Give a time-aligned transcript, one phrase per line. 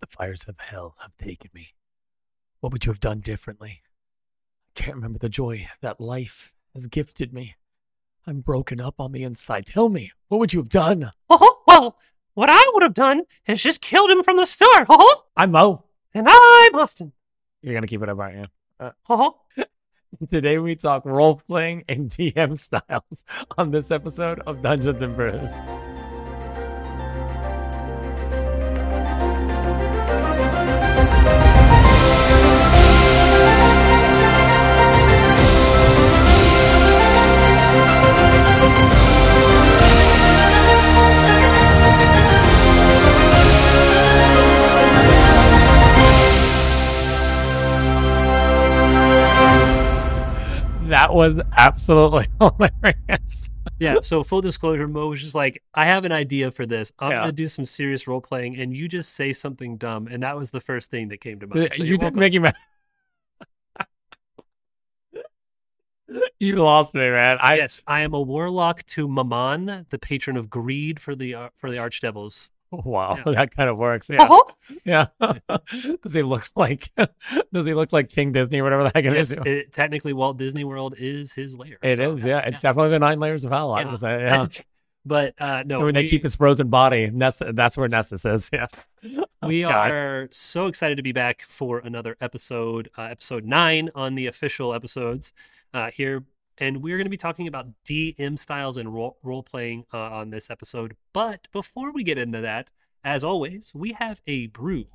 [0.00, 1.68] The fires of hell have taken me.
[2.60, 3.82] What would you have done differently?
[4.76, 7.56] I can't remember the joy that life has gifted me.
[8.26, 9.66] I'm broken up on the inside.
[9.66, 11.10] Tell me, what would you have done?
[11.30, 11.98] Oh, well,
[12.34, 14.86] what I would have done is just killed him from the start.
[14.88, 15.84] Oh, I'm Mo.
[16.14, 17.12] and I'm Austin.
[17.62, 18.36] You're gonna keep it up, aren't
[18.80, 18.90] you?
[19.08, 19.40] Oh,
[20.30, 23.24] Today we talk role playing and DM styles
[23.56, 25.58] on this episode of Dungeons and Brews.
[51.08, 53.48] That was absolutely hilarious.
[53.78, 53.96] yeah.
[54.02, 56.92] So full disclosure, Mo was just like, I have an idea for this.
[56.98, 57.20] I'm Yeah.
[57.20, 60.50] gonna do some serious role playing, and you just say something dumb, and that was
[60.50, 61.70] the first thing that came to mind.
[61.74, 62.20] So you you're didn't welcome.
[62.20, 62.52] make him
[66.38, 67.38] you lost me, man.
[67.40, 71.48] I yes, I am a warlock to Mammon, the patron of greed for the uh,
[71.56, 72.50] for the archdevils.
[72.84, 73.32] wow, Yeah.
[73.32, 74.08] that kind of works.
[74.10, 74.26] Yeah.
[74.28, 74.44] Oh,
[74.84, 75.06] Yeah.
[76.02, 76.90] does he look like
[77.52, 79.36] does he look like King Disney or whatever the heck it yes, is?
[79.44, 81.78] it, technically Walt Disney World is his lair.
[81.82, 82.40] It so, is, yeah.
[82.40, 83.72] It's definitely the nine layers of hell.
[83.72, 83.90] I Yeah.
[83.90, 84.46] would say, yeah.
[85.06, 88.50] but uh, no, when they we- keep his frozen body, Ness, that's where Nessus is.
[88.52, 88.66] Yeah.
[89.46, 89.90] We Oh, God.
[89.92, 94.74] are so excited to be back for another episode, uh, episode nine on the official
[94.74, 95.32] episodes
[95.72, 96.24] uh, here.
[96.60, 100.30] And we're going to be talking about DM styles and role, role playing uh, on
[100.30, 100.96] this episode.
[101.12, 102.70] But before we get into that,
[103.04, 104.86] as always, we have a brew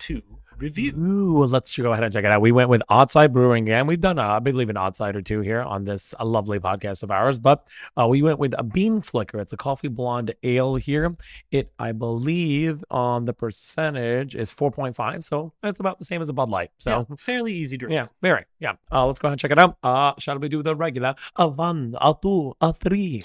[0.00, 0.22] to
[0.58, 0.92] review.
[0.96, 2.40] Ooh, let's go ahead and check it out.
[2.40, 3.86] We went with Oddside Brewing again.
[3.86, 7.02] We've done, uh, I believe, an Oddside or two here on this uh, lovely podcast
[7.02, 7.66] of ours, but
[8.00, 9.38] uh, we went with a Bean Flicker.
[9.38, 11.14] It's a coffee blonde ale here.
[11.50, 16.32] It, I believe, on the percentage is 4.5, so it's about the same as a
[16.32, 16.70] Bud Light.
[16.78, 17.92] So, Yeah, fairly easy drink.
[17.92, 18.44] yeah, very.
[18.58, 18.72] Yeah.
[18.90, 19.76] Uh, let's go ahead and check it out.
[19.82, 21.14] Uh, shall we do the regular?
[21.36, 23.22] A one, a two, a three.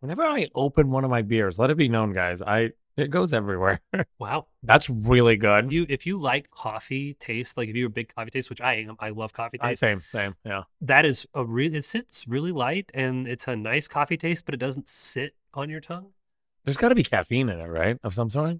[0.00, 3.32] Whenever I open one of my beers, let it be known, guys, I it goes
[3.32, 3.80] everywhere.
[4.18, 4.46] Wow.
[4.64, 5.72] That's really good.
[5.72, 8.74] You, if you like coffee taste, like if you're a big coffee taste, which I
[8.74, 9.80] am, I love coffee taste.
[9.80, 10.64] same, same, yeah.
[10.80, 11.74] that is a real.
[11.74, 15.70] It sits really light and it's a nice coffee taste, but it doesn't sit on
[15.70, 16.08] your tongue.
[16.64, 17.96] There's got to be caffeine in it, right?
[18.02, 18.58] Of some sort.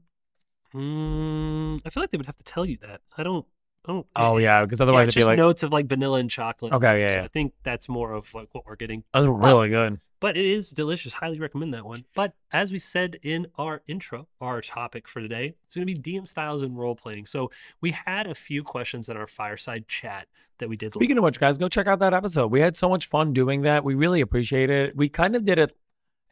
[0.75, 3.01] Mm, I feel like they would have to tell you that.
[3.17, 3.45] I don't.
[3.85, 4.07] I don't.
[4.17, 6.19] Oh it- yeah, because yeah, otherwise it's it'd be just like, notes of like vanilla
[6.19, 6.73] and chocolate.
[6.73, 7.25] Okay, yeah, so yeah.
[7.25, 9.03] I think that's more of like what we're getting.
[9.13, 9.99] that's really good.
[10.21, 11.13] But it is delicious.
[11.13, 12.05] Highly recommend that one.
[12.15, 15.99] But as we said in our intro, our topic for today is going to be
[15.99, 17.27] DM styles and role playing.
[17.27, 20.27] So we had a few questions in our fireside chat
[20.59, 20.93] that we did.
[20.93, 22.51] Speaking of which, guys, go check out that episode.
[22.51, 23.85] We had so much fun doing that.
[23.85, 24.97] We really appreciate it.
[24.97, 25.77] We kind of did it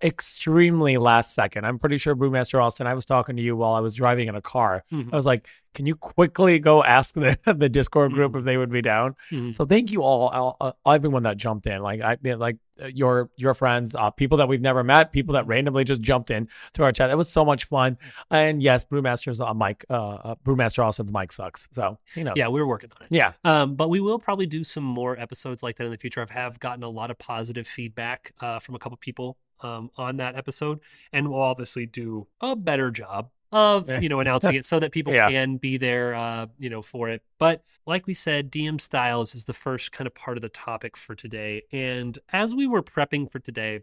[0.02, 1.64] extremely last second.
[1.66, 2.86] I'm pretty sure Brewmaster Austin.
[2.86, 4.84] I was talking to you while I was driving in a car.
[4.92, 5.12] Mhm.
[5.12, 8.38] I was like, "Can you quickly go ask the the Discord group Mhm.
[8.40, 9.54] if they would be down?" Mhm.
[9.54, 11.80] So thank you all, all uh, everyone that jumped in.
[11.82, 15.46] Like I like uh, your your friends, uh, people that we've never met, people that
[15.46, 17.08] randomly just jumped in to our chat.
[17.10, 17.96] It was so much fun.
[18.30, 21.68] And yes, Brewmaster's uh, mic, uh, uh, Brewmaster Austin's mic sucks.
[21.72, 23.08] So you know, yeah, we're working on it.
[23.14, 26.20] yeah, Um, but we will probably do some more episodes like that in the future.
[26.20, 30.16] I've have gotten a lot of positive feedback uh, from a couple people um, on
[30.18, 30.80] that episode,
[31.12, 35.12] and we'll obviously do a better job of you know announcing it so that people
[35.14, 35.30] Yeah.
[35.30, 37.22] can be there, uh, you know, for it.
[37.38, 40.96] But like we said, DM styles is the first kind of part of the topic
[40.96, 41.62] for today.
[41.72, 43.80] And as we were prepping for today,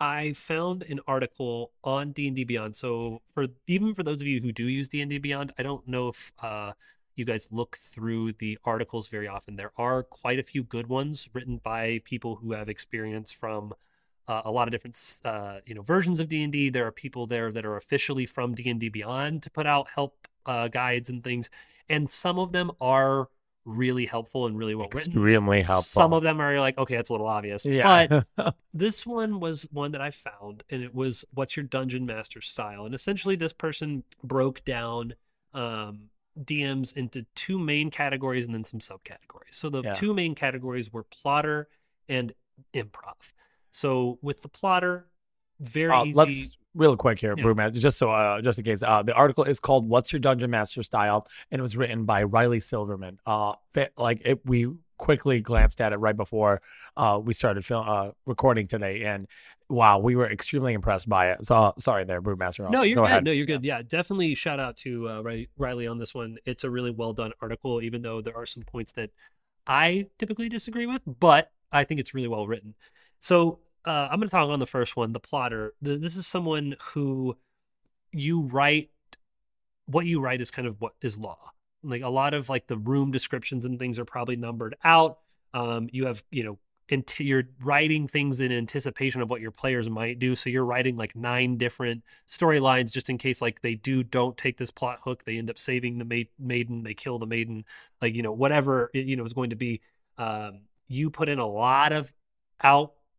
[0.00, 2.74] I found an article on D&D Beyond.
[2.74, 6.08] So for even for those of you who do use D&D Beyond, I don't know
[6.08, 6.72] if uh,
[7.14, 9.54] you guys look through the articles very often.
[9.54, 13.74] There are quite a few good ones written by people who have experience from
[14.28, 16.70] uh, a lot of different uh, you know versions of D&D.
[16.70, 20.68] There are people there that are officially from D&D Beyond to put out help uh,
[20.68, 21.50] guides and things,
[21.88, 23.28] and some of them are
[23.64, 25.12] really helpful and really well written.
[25.12, 26.00] extremely helpful.
[26.02, 27.64] Some of them are like, okay, that's a little obvious.
[27.64, 32.06] yeah, But this one was one that I found, and it was what's your dungeon
[32.06, 32.86] master style?
[32.86, 35.14] And essentially, this person broke down
[35.54, 36.08] um,
[36.42, 39.52] DMs into two main categories and then some subcategories.
[39.52, 39.94] So the Yeah.
[39.94, 41.68] two main categories were plotter
[42.08, 42.32] and
[42.74, 43.32] improv.
[43.72, 45.06] So with the plotter,
[45.60, 46.14] very Uh, easy.
[46.14, 47.44] let's real quick here, Yeah.
[47.44, 48.82] Brewmaster, just so uh, just in case.
[48.82, 52.22] Uh, the article is called "What's Your Dungeon Master Style," and it was written by
[52.22, 53.18] Riley Silverman.
[53.26, 53.54] Uh,
[53.96, 56.62] like it, we quickly glanced at it right before
[56.96, 59.26] uh we started film uh recording today, and
[59.68, 61.44] wow, we were extremely impressed by it.
[61.44, 62.70] So uh, sorry there, Brewmaster.
[62.70, 63.06] No, you're Go good.
[63.10, 63.24] ahead.
[63.24, 63.64] No, you're good.
[63.64, 65.22] Yeah, definitely shout out to uh,
[65.56, 66.36] Riley on this one.
[66.44, 69.10] It's a really well done article, even though there are some points that
[69.66, 72.74] I typically disagree with, but I think it's really well written.
[73.22, 75.74] So uh, I'm going to talk on the first one, the plotter.
[75.80, 77.36] The, this is someone who
[78.10, 78.90] you write
[79.86, 81.38] what you write is kind of what is law.
[81.84, 85.18] Like a lot of like the room descriptions and things are probably numbered out.
[85.54, 86.58] Um, you have you know
[86.88, 90.96] into you're writing things in anticipation of what your players might do so you're writing
[90.96, 95.22] like nine different storylines just in case like they do don't take this plot hook
[95.24, 97.64] they end up saving the ma- maiden they kill the maiden
[98.02, 99.80] like you know whatever it, you know is going to be
[100.18, 102.12] um, you put in a lot of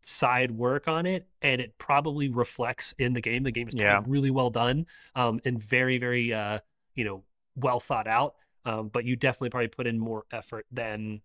[0.04, 4.04] outside work on it and it probably reflects in the game the game is Yeah.
[4.06, 4.86] really well done
[5.16, 6.60] um, and very very uh,
[6.94, 7.24] you know
[7.56, 8.36] well thought out
[8.66, 11.22] um, but you definitely probably put in more effort than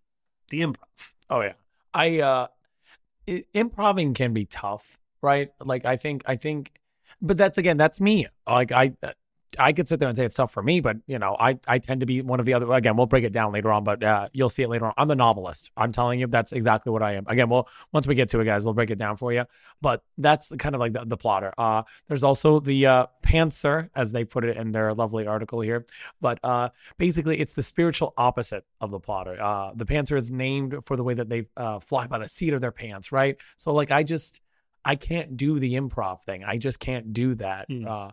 [0.50, 1.54] the improv Oh yeah.
[1.92, 2.46] I uh
[3.28, 5.50] i- improving can be tough, right?
[5.64, 6.80] Like I think I think
[7.20, 8.28] but that's again that's me.
[8.46, 8.92] Like I
[9.58, 11.78] I could sit there and say it's tough for me, but you know, I I
[11.78, 14.02] tend to be one of the other again, we'll break it down later on, but
[14.02, 14.94] uh you'll see it later on.
[14.96, 15.70] I'm the novelist.
[15.76, 17.24] I'm telling you that's exactly what I am.
[17.26, 19.44] Again, we'll once we get to it guys, we'll break it down for you.
[19.80, 21.52] But that's kind of like the, the plotter.
[21.58, 25.86] Uh there's also the uh pantser as they put it in their lovely article here.
[26.20, 29.40] But uh basically it's the spiritual opposite of the plotter.
[29.40, 32.52] Uh, the pantser is named for the way that they uh, fly by the seat
[32.52, 33.36] of their pants, right?
[33.56, 34.40] So like I just
[34.84, 36.44] I can't do the improv thing.
[36.44, 37.66] I just can't do that.
[37.68, 37.86] Hmm.
[37.86, 38.10] Uh,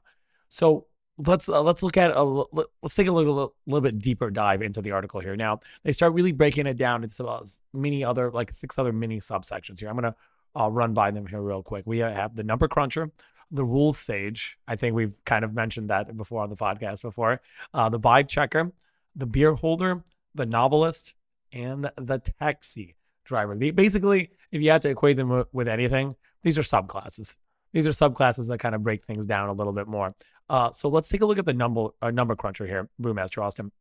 [0.50, 4.62] so let's uh, let's look at a let's take a little little bit deeper dive
[4.62, 5.35] into the article here.
[5.35, 9.19] Now they start really breaking it down into about many other like six other mini
[9.19, 9.89] subsections here.
[9.89, 10.15] I'm gonna
[10.56, 11.83] uh, run by them here real quick.
[11.85, 13.12] We have the number cruncher.
[13.51, 14.57] The rules sage.
[14.67, 17.41] I think we've kind of mentioned that before on the podcast before.
[17.73, 18.71] Uh, the vibe checker,
[19.15, 20.03] the beer holder,
[20.33, 21.13] the novelist,
[21.53, 23.56] and the taxi driver.
[23.56, 27.38] The, basically, if you had to equate them with anything, these are subclasses.
[27.71, 30.15] These are subclasses that kind of break things down a little bit more.
[30.50, 33.71] Uh, so let's take a look at the number uh, number cruncher here, Brewmaster Austin.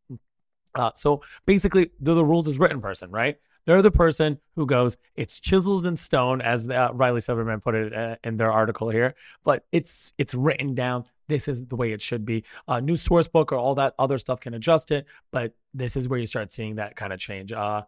[0.74, 3.36] Uh, so basically, they're the rules is written person, right?
[3.66, 7.94] They're the person who goes, it's chiseled in stone, as uh, Riley Silverman put it
[7.94, 9.14] uh, in their article here.
[9.42, 11.04] But it's it's written down.
[11.28, 12.44] This is the way it should be.
[12.68, 16.08] Uh, new source book or all that other stuff can adjust it, but this is
[16.08, 17.52] where you start seeing that kind of change.
[17.52, 17.82] Uh,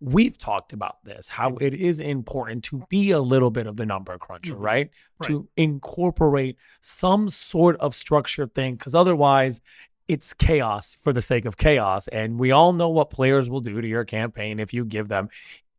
[0.00, 3.84] we've talked about this how it is important to be a little bit of the
[3.84, 4.60] number cruncher, Mhm.
[4.60, 4.90] right?
[5.18, 5.26] Right.
[5.28, 9.60] To incorporate some sort of structured thing, because otherwise
[10.08, 12.08] it's chaos for the sake of chaos.
[12.08, 15.28] And we all know what players will do to your campaign if you give them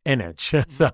[0.06, 0.54] an inch.
[0.68, 0.90] so,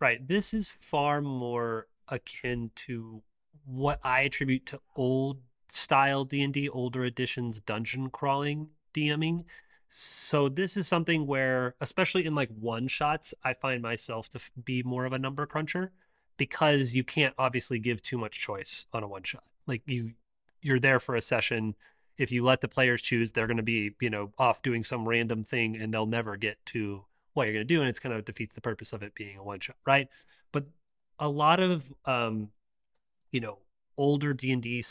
[0.00, 0.26] Right.
[0.26, 3.22] This is far more akin to
[3.64, 9.44] what I attribute to old style D&D, older editions dungeon crawling DMing.
[9.94, 14.82] So this is something where especially in like one shots, I find myself to be
[14.82, 15.92] more of a number cruncher
[16.38, 19.44] because you can't obviously give too much choice on a one shot.
[19.66, 20.12] Like you
[20.62, 21.74] you're there for a session
[22.16, 25.06] if you let the players choose, they're going to be, you know, off doing some
[25.06, 27.04] random thing and they'll never get to
[27.34, 29.36] what you're going to do and it's kind of defeats the purpose of it being
[29.38, 30.08] a one shot right
[30.52, 30.66] but
[31.18, 32.50] a lot of um
[33.30, 33.58] you know
[33.96, 34.82] older d&d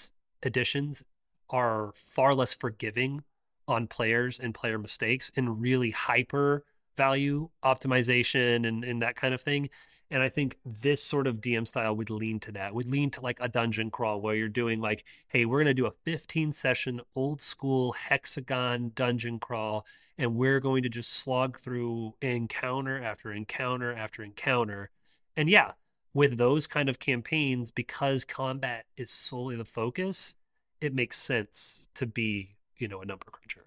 [0.44, 1.04] editions
[1.52, 3.24] are far less forgiving
[3.72, 6.64] on players and player mistakes and really hyper
[6.98, 9.70] value optimization and, and that kind of thing
[10.12, 13.22] and i think this sort of dm style would lean to that would lean to
[13.22, 16.52] like a dungeon crawl where you're doing like hey we're going to do a 15
[16.52, 19.86] session old school hexagon dungeon crawl
[20.22, 24.92] and we're going to just slog through encounter after encounter after encounter.
[25.36, 25.72] And yeah,
[26.14, 30.36] with those kind of campaigns, because combat is solely the focus,
[30.80, 33.66] it makes sense to be, you know, a number cruncher.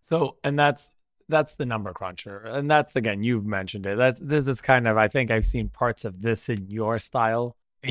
[0.00, 0.90] so, and that's,
[1.28, 2.38] that's the number cruncher.
[2.44, 3.96] And that's, again, you've mentioned it.
[3.96, 7.56] That's, this is kind of, I think I've seen parts of this in your style.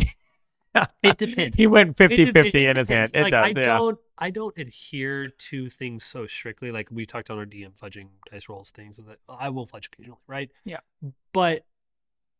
[1.03, 1.55] It depends.
[1.55, 3.11] he went 50 It de- 50 it in his hand.
[3.11, 3.11] depends.
[3.13, 3.45] It like, does.
[3.45, 3.77] I yeah.
[3.77, 6.71] don't I don't adhere to things so strictly.
[6.71, 9.87] Like we talked on our DM fudging dice rolls things and that I will fudge
[9.93, 10.49] occasionally, right?
[10.65, 10.79] Yeah.
[11.31, 11.65] But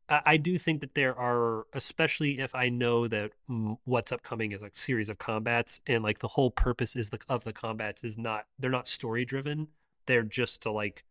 [0.10, 4.62] I, do think that there are, especially if I know that mm, what's upcoming is
[4.62, 8.17] like series of combats and like the whole purpose is the of the combats is
[8.17, 9.67] not they're not story driven.
[10.05, 11.03] They're just to like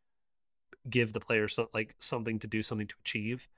[0.88, 3.48] give the player some, like something to do, something to achieve.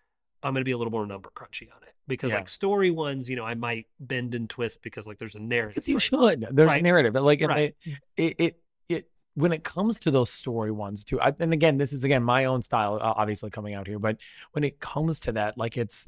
[0.42, 2.38] I'm going to be a little more number crunchy on it because Yeah.
[2.38, 5.88] like story ones, you know, I might bend and twist because like there's a narrative.
[5.88, 6.02] You right?
[6.02, 6.46] should.
[6.50, 6.82] There's a Right.
[6.82, 7.14] narrative.
[7.14, 7.74] Like and Right.
[8.16, 11.20] it, it it when it comes to those story ones too.
[11.20, 13.98] I, and again, this is again my own style, uh, obviously coming out here.
[13.98, 14.18] But
[14.52, 16.06] when it comes to that, like it's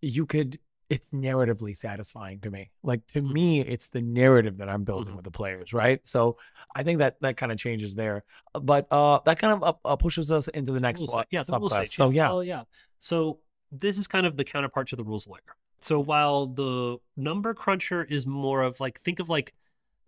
[0.00, 0.58] you could.
[0.88, 2.72] It's narratively satisfying to me.
[2.82, 3.32] Like to Mhm.
[3.32, 5.16] me, it's the narrative that I'm building Mhm.
[5.18, 6.04] with the players, right?
[6.04, 6.36] So
[6.74, 8.24] I think that that kind of changes there.
[8.60, 11.02] But uh that kind of uh, uh, pushes us into the next.
[11.30, 11.70] Yeah, the subclass.
[11.70, 12.64] set So yeah, Oh yeah.
[12.98, 13.38] So
[13.70, 15.54] this is kind of the counterpart to the rules lawyer.
[15.78, 19.54] So while the number cruncher is more of like think of like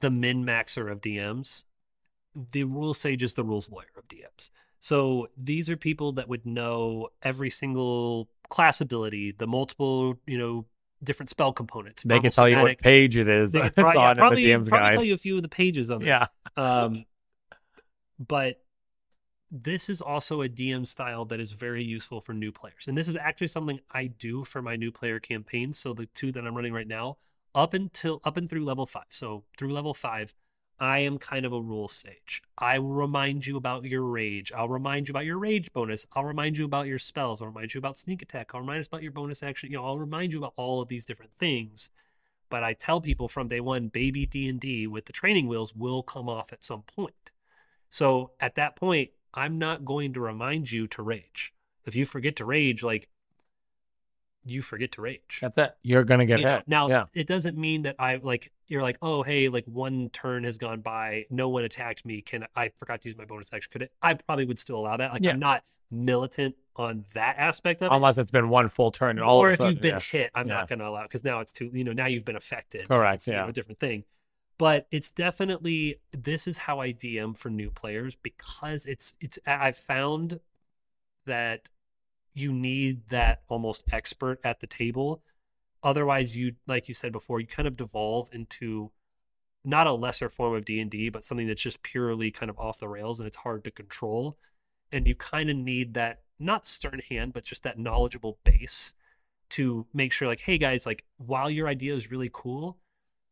[0.00, 1.62] the min maxer of DMs,
[2.52, 4.50] the rule sage is the rules lawyer of DMs.
[4.80, 10.66] So these are people that would know every single class ability, the multiple, you know,
[11.02, 12.02] different spell components.
[12.02, 13.52] they can tell you what page it is.
[13.52, 14.94] They could it's yeah, on probably, the DM's probably guide.
[14.94, 16.06] tell you a few of the pages of it.
[16.06, 17.04] yeah, Um,
[18.18, 18.62] but
[19.50, 22.86] this is also a DM style that is very useful for new players.
[22.88, 25.78] And this is actually something I do for my new player campaigns.
[25.78, 27.18] So the two that I'm running right now,
[27.54, 29.04] up until up and through level five.
[29.10, 30.34] So through level five,
[30.82, 32.42] I am kind of a rule sage.
[32.58, 34.50] I will remind you about your rage.
[34.50, 36.08] I'll remind you about your rage bonus.
[36.12, 37.40] I'll remind you about your spells.
[37.40, 38.50] I'll remind you about sneak attack.
[38.52, 39.70] I'll remind us about your bonus action.
[39.70, 41.90] You know, I'll remind you about all of these different things.
[42.50, 45.72] But I tell people from day one, baby D and D with the training wheels
[45.72, 47.30] will come off at some point.
[47.88, 51.54] So at that point, I'm not going to remind you to rage.
[51.86, 53.08] If you forget to rage, like
[54.44, 55.38] you forget to rage.
[55.40, 55.74] That's it.
[55.82, 56.68] You're gonna get You know, hit.
[56.68, 57.04] Now yeah.
[57.14, 60.80] it doesn't mean that I like you're like, oh hey, like one turn has gone
[60.80, 62.20] by, no one attacked me.
[62.20, 63.70] Can I forgot to use my bonus action?
[63.72, 63.92] Could it?
[64.02, 65.12] I probably would still allow that.
[65.12, 65.32] Like Yeah.
[65.32, 67.94] I'm not militant on that aspect of it.
[67.94, 69.94] Unless it's been one full turn and all or of a if sudden, you've been
[69.94, 70.00] yeah.
[70.00, 72.36] hit, I'm not going to allow because now it's too, you know, now you've been
[72.36, 72.88] affected.
[72.88, 73.42] Correct, It's, you yeah.
[73.42, 74.04] know, a different thing.
[74.58, 79.76] But it's definitely this is how I DM for new players because it's it's I've
[79.76, 80.38] found
[81.26, 81.68] that
[82.34, 85.22] you need that almost expert at the table.
[85.82, 88.90] Otherwise, you like you said before, you kind of devolve into
[89.64, 92.58] not a lesser form of D and D, but something that's just purely kind of
[92.58, 94.36] off the rails and it's hard to control.
[94.90, 98.94] And you kind of need that not stern hand, but just that knowledgeable base
[99.50, 102.78] to make sure, like, hey guys, like while your idea is really cool,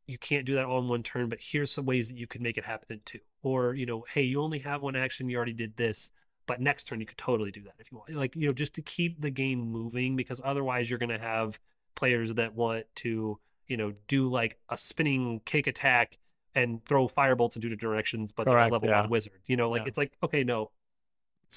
[0.07, 2.41] you can't do that all in one turn, but here's some ways that you could
[2.41, 3.21] make it happen in two.
[3.43, 6.11] Or, you know, hey, you only have one action, you already did this,
[6.47, 8.15] but next turn you could totally do that if you want.
[8.15, 11.59] Like, you know, just to keep the game moving because otherwise you're gonna have
[11.95, 16.19] players that want to, you know, do like a spinning kick attack
[16.55, 19.03] and throw firebolts in two different directions, but they're a level yeah.
[19.03, 19.41] one wizard.
[19.47, 19.89] You know, like Yeah.
[19.89, 20.71] it's like, okay, no.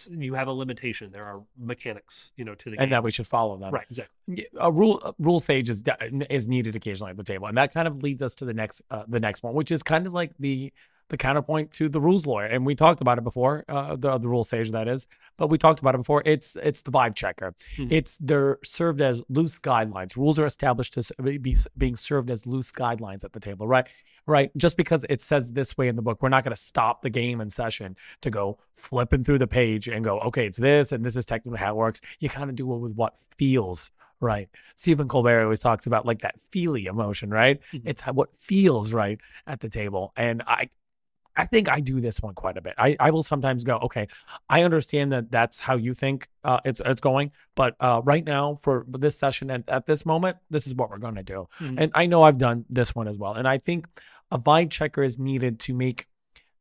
[0.09, 1.11] You have a limitation.
[1.11, 2.83] There are mechanics, you know, to the game.
[2.83, 3.71] and that we should follow them.
[3.71, 4.47] right, exactly.
[4.59, 5.83] A rule a rule sage is
[6.31, 8.81] is needed occasionally at the table, and that kind of leads us to the next
[8.89, 10.73] uh, the next one, which is kind of like the
[11.13, 14.27] the counterpoint to the rules lawyer, and we talked about it before, uh, the the
[14.27, 15.05] rule sage that is,
[15.37, 16.23] but we talked about it before.
[16.25, 17.53] It's it's the vibe checker.
[17.77, 17.91] Mhm.
[17.91, 20.15] It's they're served as loose guidelines.
[20.17, 23.85] Rules are established as be being served as loose guidelines at the table, right?
[24.25, 24.49] Right.
[24.57, 27.11] Just because it says this way in the book, we're not going to stop the
[27.11, 31.05] game in session to go flipping through the page and go, okay, it's this, and
[31.05, 32.01] this is technically how it works.
[32.21, 34.49] You kind of do it with what feels right.
[34.77, 37.59] Stephen Colbert always talks about like that feely emotion, right?
[37.73, 37.81] Mhm.
[37.85, 40.13] It's what feels right at the table.
[40.15, 40.69] And I,
[41.35, 42.73] I think I do this one quite a bit.
[42.77, 44.07] I, I will sometimes go, okay,
[44.49, 48.55] I understand that that's how you think uh, it's it's going, but uh, right now
[48.61, 51.47] for this session and at this moment, this is what we're going to do.
[51.59, 51.75] Mhm.
[51.79, 53.33] And I know I've done this one as well.
[53.33, 53.87] And I think
[54.31, 56.07] a vibe checker is needed to make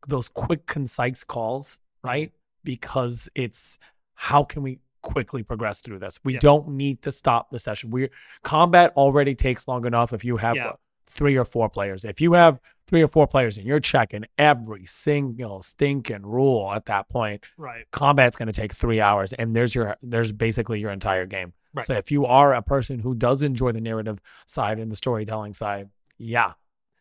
[0.08, 2.32] those quick, concise calls, right?
[2.64, 3.78] Because it's
[4.14, 6.18] how can we quickly progress through this?
[6.24, 6.40] We Yeah.
[6.40, 7.90] don't need to stop the session.
[7.90, 8.08] We
[8.42, 10.72] combat already takes long enough if you have Yeah.
[11.08, 12.04] three or four players.
[12.04, 12.58] If you have
[12.92, 17.86] three or four players and you're checking every single stinking rule at that point, Right.
[17.90, 21.86] combat's going to take three hours and there's your there's basically your entire game Right.
[21.86, 25.54] so if you are a person who does enjoy the narrative side and the storytelling
[25.54, 26.52] side yeah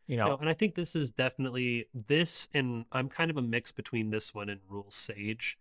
[0.07, 3.41] you know No, and I think this is definitely this, and I'm kind of a
[3.41, 5.57] mix between this one and Rule Sage,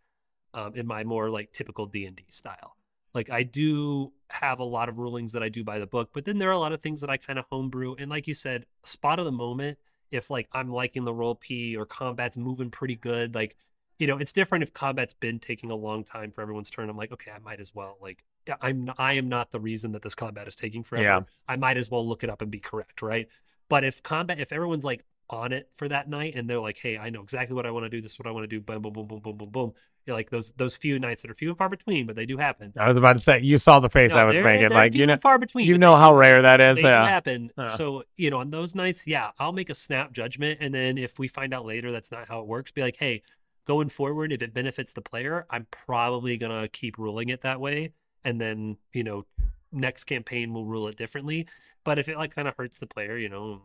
[0.55, 2.77] um, in my more like typical D and D style.
[3.15, 6.25] Like I do have a lot of rulings that I do by the book, but
[6.25, 7.97] then there are a lot of things that I kind of homebrew.
[7.99, 9.77] And like you said, spot of the moment.
[10.11, 13.57] If like I'm liking the role P or combat's moving pretty good, like
[13.99, 16.89] you know, it's different if combat's been taking a long time for everyone's turn.
[16.89, 18.25] I'm like, okay, I might as well like
[18.61, 21.05] I'm I am not the reason that this combat is taking forever.
[21.05, 21.21] Yeah.
[21.49, 23.29] I might as well look it up and be correct, right?
[23.69, 26.99] But if combat, if everyone's like on it for that night and they're like, hey,
[26.99, 28.01] I know exactly what I want to do.
[28.01, 28.61] This is what I want to do.
[28.61, 29.73] Boom, boom, boom, boom, boom, boom, boom.
[30.07, 32.37] You're like those those few nights that are few and far between, but they do
[32.37, 32.73] happen.
[32.79, 35.07] i was about to say you saw the face No, i was making like you
[35.07, 35.67] know far between.
[35.67, 37.51] you know how rare that is They do yeah happen.
[37.57, 37.67] Yeah.
[37.69, 41.19] So you know, on those nights, yeah, I'll make a snap judgment, and then if
[41.19, 43.23] we find out later that's not how it works, be like, hey,
[43.67, 47.93] going forward, if it benefits the player, I'm probably gonna keep ruling it that way,
[48.25, 49.27] and then you know,
[49.71, 51.47] next campaign we'll rule it differently.
[51.85, 53.63] But if it like kind of hurts the player, you know,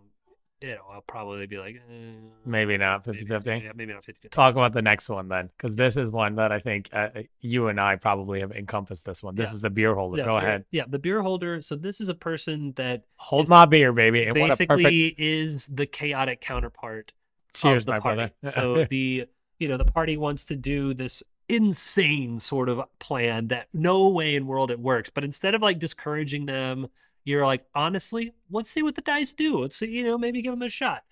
[0.61, 2.13] you know, I'll probably be like, eh,
[2.45, 5.75] maybe not maybe- 50-50 Yeah, maybe not 50 talk about the next one then because
[5.75, 7.09] this is one that i think uh,
[7.41, 9.55] you and i probably have encompassed this one this Yeah.
[9.55, 11.61] is the beer holder Yeah, go beer- ahead Yeah, the beer holder.
[11.61, 15.67] So this is a person that holds my beer baby and a perfect basically is
[15.67, 17.11] the chaotic counterpart
[17.53, 18.33] cheers of the my party.
[18.41, 19.25] brother so the
[19.59, 24.35] you know the party wants to do this insane sort of plan that no way
[24.35, 25.09] in world it works.
[25.11, 26.87] But instead of like discouraging them,
[27.25, 29.59] you're like, honestly, let's see what the dice do.
[29.59, 31.03] Let's see, you know, maybe give them a shot.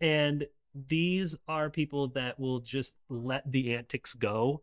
[0.00, 0.46] And
[0.88, 4.62] these are people that will just let the antics go.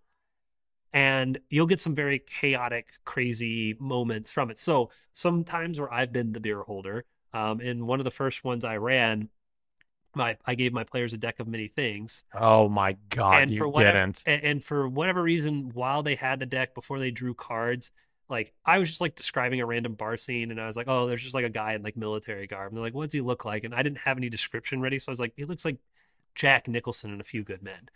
[0.94, 4.58] And you'll get some very chaotic, crazy moments from it.
[4.58, 8.64] So sometimes where I've been the beer holder, um, in one of the first ones
[8.64, 9.30] I ran,
[10.16, 12.24] my I gave my players a deck of many things.
[12.34, 14.24] Oh my god, and you for whatever, didn't.
[14.26, 17.92] and, and for whatever reason, while they had the deck before they drew cards,
[18.30, 21.08] like I was just like describing a random bar scene, and I was like, "Oh,
[21.08, 23.22] there's just like a guy in like military garb." And they're like, "What does he
[23.22, 25.66] look like?" And I didn't have any description ready, so I was like, "He looks
[25.66, 25.78] like
[26.36, 27.90] Jack Nicholson in A Few Good Men."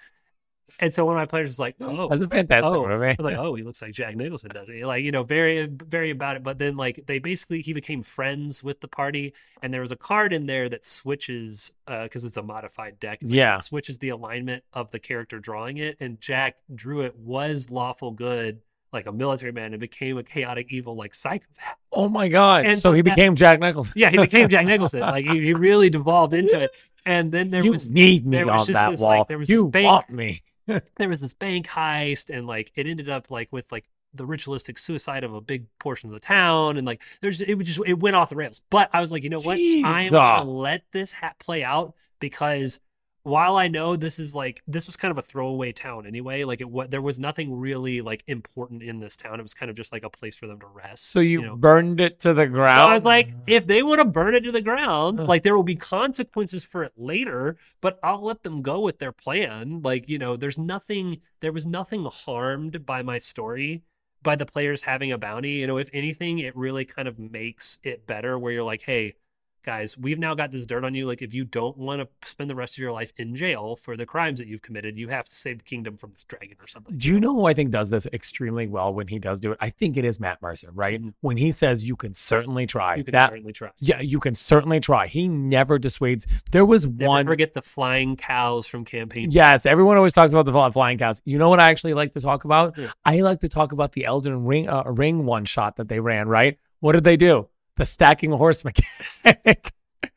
[0.80, 3.06] And so one of my players was like, "Oh, That's a fantastic Oh, movie.
[3.06, 4.84] I was like, oh, he looks like Jack Nicholson, does he?
[4.84, 6.44] Like, you know, very, very about it.
[6.44, 9.96] But then, like, they basically he became friends with the party, and there was a
[9.96, 13.20] card in there that switches uh, because it's a modified deck.
[13.22, 13.58] It's like, Yeah.
[13.58, 18.12] it switches the alignment of the character drawing it, and Jack drew it was lawful
[18.12, 18.60] good,
[18.94, 21.76] like a military man, and became a chaotic evil, like psychopath.
[21.92, 22.66] oh my god.
[22.66, 23.94] And so, so he that- became Jack Nicholson.
[23.96, 25.00] Yeah, he became Jack Nicholson.
[25.14, 26.72] Like, he, he really devolved into it.
[27.06, 29.20] And then there you was need me there was on just that this, wall.
[29.20, 30.42] like, there was you this bank- want me.
[30.98, 33.84] there was this bank heist and like it ended up like with like
[34.14, 37.68] the ritualistic suicide of a big portion of the town and like there's it was
[37.68, 40.12] just it went off the rails but i was like you know what i am
[40.12, 42.80] gonna let this ha- play out because
[43.24, 46.62] while i know this is like this was kind of a throwaway town anyway like
[46.62, 49.78] it what there was nothing really like important in this town it was kind of
[49.78, 51.56] just like a place for them to rest So you, know?
[51.56, 52.92] burned it to the So ground.
[52.92, 55.64] I was like, if they want to burn it to the ground, like there will
[55.64, 59.82] be consequences for it later, but I'll let them go with their plan.
[59.82, 63.84] Like, you know, there's nothing, there was nothing harmed by my story,
[64.22, 65.52] by the players having a bounty.
[65.54, 69.16] You know, if anything, it really kind of makes it better where you're like, hey,
[69.64, 71.08] guys, we've now got this dirt on you.
[71.08, 73.98] Like, if you don't want to spend the rest of your life in jail for
[73.98, 76.68] the crimes that you've committed, you have to save the kingdom from this dragon or
[76.68, 76.98] something.
[76.98, 79.58] Do you know who I think does this extremely well when he does do it?
[79.62, 81.02] I think it is Matt Mercer, right?
[81.02, 81.14] Mhm.
[81.22, 82.96] When he says you can certainly try.
[82.96, 83.70] You can that certainly try.
[83.80, 85.08] yeah, you can certainly try.
[85.08, 86.26] He never dissuades.
[86.52, 89.32] There was Never one forget the flying cows from campaign.
[89.32, 91.22] Yes, everyone always talks about the flying cows.
[91.26, 92.78] You know what I actually like to talk about?
[92.78, 92.92] Yeah.
[93.06, 96.28] I like to talk about the Elden Ring uh, Ring one shot that they ran.
[96.28, 96.58] Right?
[96.80, 97.48] What did they do?
[97.78, 99.72] The stacking horse mechanic.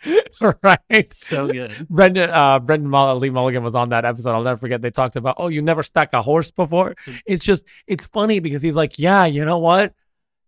[0.63, 1.13] right?
[1.15, 1.87] So good.
[1.89, 4.31] Brennan uh Brennan Mull- Lee Mulligan was on that episode.
[4.35, 4.83] I'll never forget.
[4.83, 6.95] They talked about, oh, you never stack a horse before.
[7.07, 7.21] Mm.
[7.27, 9.95] It's just it's funny because he's like, yeah, you know what?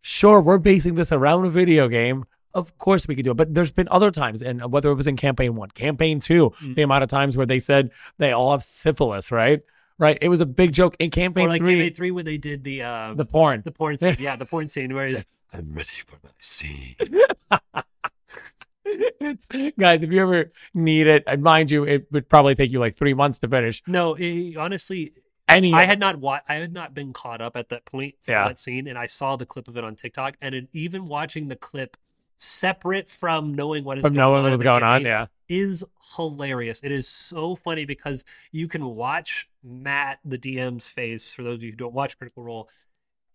[0.03, 2.25] Sure, we're basing this around a video game.
[2.55, 5.07] Of course we could do it, but there's been other times, and whether it was
[5.07, 6.75] in campaign one, campaign two, Mm.
[6.75, 9.61] the amount of times where they said they all have syphilis, right?
[9.99, 10.17] Right.
[10.21, 11.75] It was a big joke in campaign or like three.
[11.77, 13.63] campaign three when they did the uh the porn.
[13.65, 14.17] the porn scene.
[14.19, 16.95] Yeah, the porn scene where I'm ready for my scene.
[18.85, 22.79] it's guys, if you ever need it, and mind you, it would probably take you
[22.81, 23.83] like three months to finish.
[23.87, 25.13] no, it, honestly,
[25.49, 28.31] Any I had not wa- I had not been caught up at that point for
[28.33, 28.49] Yeah.
[28.49, 31.49] that scene, and I saw the clip of it on TikTok, and it, even watching
[31.49, 31.97] the clip
[32.37, 35.27] separate from knowing what is from going knowing on what in was going on, yeah.
[35.49, 35.85] Is
[36.17, 36.81] hilarious.
[36.83, 41.33] It is so funny because you can watch Matt, the DM's face.
[41.33, 42.69] For those of you who don't watch Critical Role,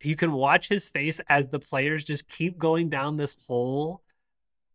[0.02, 4.02] you can watch his face as the players just keep going down this hole.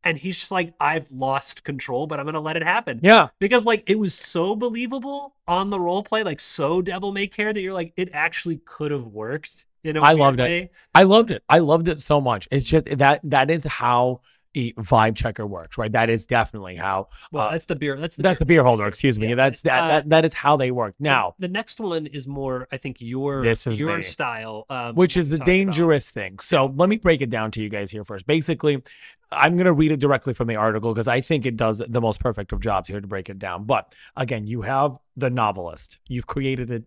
[0.05, 3.01] And he's just like, I've lost control, but I'm going to let it happen.
[3.03, 3.29] Yeah.
[3.40, 7.53] Because, like, it was so believable on the role play, like, so devil may care
[7.53, 9.66] that you're like, it actually could have worked.
[9.83, 10.51] You know, I loved it.
[10.51, 10.72] it.
[10.94, 11.42] I loved it.
[11.48, 12.48] I loved it so much.
[12.51, 14.20] It's just that that is how
[14.54, 15.92] a vibe checker works, right?
[15.92, 17.98] That is definitely how Well, Uh, that's the beer.
[18.00, 19.28] That's the that's the beer holder, excuse me.
[19.28, 20.94] Yeah, That's that, uh, that that is how they work.
[20.98, 24.02] Now, the next one is more, I think, your This is your me.
[24.02, 25.46] style, um, which is a we about.
[25.46, 26.38] dangerous thing.
[26.40, 28.26] So let me break it down to you guys here first.
[28.26, 28.82] Basically,
[29.30, 32.00] I'm going to read it directly from the article because I think it does the
[32.00, 33.64] most perfect of jobs here to break it down.
[33.64, 35.98] But again, you have the novelist.
[36.08, 36.84] You've created it.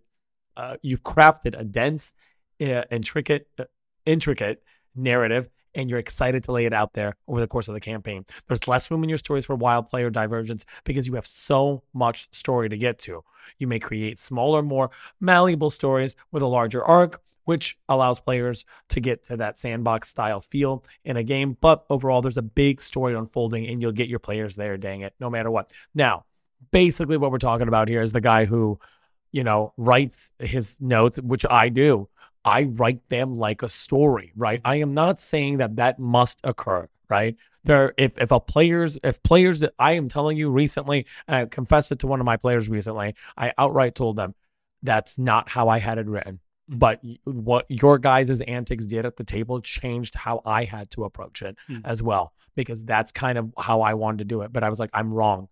[0.56, 2.12] Uh, you've crafted a dense,
[2.60, 3.64] uh, intricate, uh,
[4.04, 4.62] intricate
[4.96, 8.24] narrative, and you're excited to lay it out there over the course of the campaign.
[8.46, 12.28] There's less room in your stories for wild player divergence because you have so much
[12.32, 13.24] story to get to.
[13.58, 19.00] You may create smaller, more malleable stories with a larger arc, which allows players to
[19.00, 21.56] get to that sandbox style feel in a game.
[21.60, 25.14] But overall, there's a big story unfolding, and you'll get your players there, dang it,
[25.18, 25.72] no matter what.
[25.94, 26.24] Now,
[26.70, 28.78] basically, what we're talking about here is the guy who,
[29.32, 32.08] you know, writes his notes, which I do.
[32.44, 34.60] I write them like a story, right?
[34.64, 37.36] I am not saying that that must occur, right?
[37.64, 41.46] There, if if a players, if players that I am telling you recently, and I
[41.46, 44.34] confessed it to one of my players recently, I outright told them
[44.82, 46.40] that's not how I had it written.
[46.68, 51.42] But what your guys' antics did at the table changed how I had to approach
[51.42, 51.82] it Mm.
[51.84, 54.52] as well, because that's kind of how I wanted to do it.
[54.52, 55.48] But I was like, I'm wrong.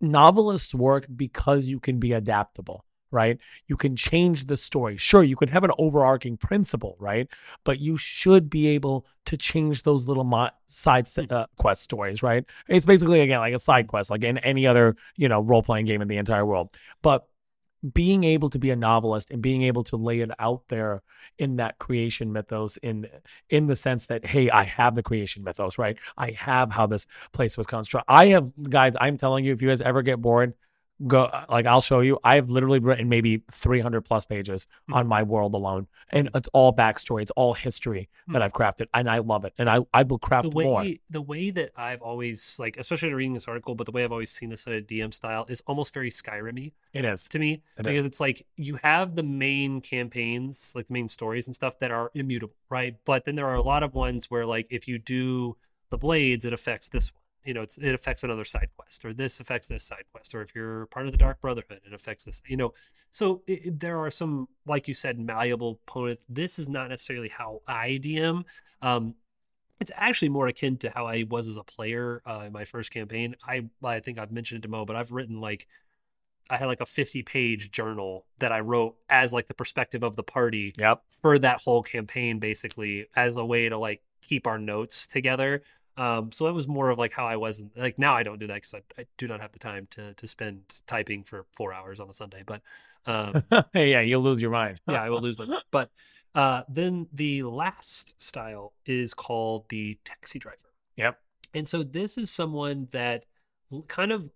[0.00, 3.38] Novelists work because you can be adaptable, right?
[3.66, 4.96] You can change the story.
[4.96, 7.28] Sure, you can have an overarching principle, right?
[7.64, 12.44] But you should be able to change those little mo- side uh, quest stories, right?
[12.68, 15.86] It's basically again like a side quest, like in any other you know role playing
[15.86, 16.76] game in the entire world.
[17.02, 17.26] But
[17.92, 21.02] being able to be a novelist and being able to lay it out there
[21.38, 23.06] in that creation mythos in
[23.50, 27.06] in the sense that hey i have the creation mythos right i have how this
[27.32, 30.54] place was constructed i have guys i'm telling you if you guys ever get bored
[31.06, 32.18] go like I'll show you.
[32.24, 34.94] I've literally written maybe 300 plus pages Hmm.
[34.94, 37.22] on my world alone, and it's all backstory.
[37.22, 38.42] It's all history that Hmm.
[38.42, 39.52] I've crafted, and I love it.
[39.58, 40.86] And I I will craft the way more.
[41.10, 44.30] the way that I've always like, especially reading this article, but the way I've always
[44.30, 47.24] seen this at a DM style is almost very Skyrim-y It is.
[47.28, 47.84] to me It is.
[47.86, 51.90] because it's like you have the main campaigns, like the main stories and stuff that
[51.90, 52.96] are immutable, right?
[53.04, 55.56] But then there are a lot of ones where like if you do
[55.90, 57.20] the blades, it affects this one.
[57.46, 60.42] You know, it's it affects another side quest, or this affects this side quest, or
[60.42, 62.42] if you're part of the Dark Brotherhood, it affects this.
[62.46, 62.74] You know,
[63.10, 66.24] so it, there are some, like you said, malleable components.
[66.28, 68.44] This is not necessarily how I DM.
[68.82, 69.14] Um,
[69.80, 72.90] it's actually more akin to how I was as a player uh, in my first
[72.90, 73.36] campaign.
[73.46, 75.66] I I think I've mentioned it to Mo, but I've written like
[76.48, 80.16] I had like a 50 page journal that I wrote as like the perspective of
[80.16, 81.02] the party Yep.
[81.20, 85.62] for that whole campaign, basically as a way to like keep our notes together.
[85.96, 88.46] Um, so it was more of like how I was like now I don't do
[88.48, 91.72] that because I, I do not have the time to to spend typing for four
[91.72, 92.42] hours on a Sunday.
[92.44, 92.60] But
[93.06, 93.42] um,
[93.74, 94.80] yeah, you'll lose your mind.
[94.88, 95.46] yeah, I will lose my.
[95.70, 95.90] But
[96.34, 100.58] uh, then the last style is called the taxi driver.
[100.96, 101.18] Yep.
[101.54, 103.24] And so this is someone that
[103.88, 104.30] kind of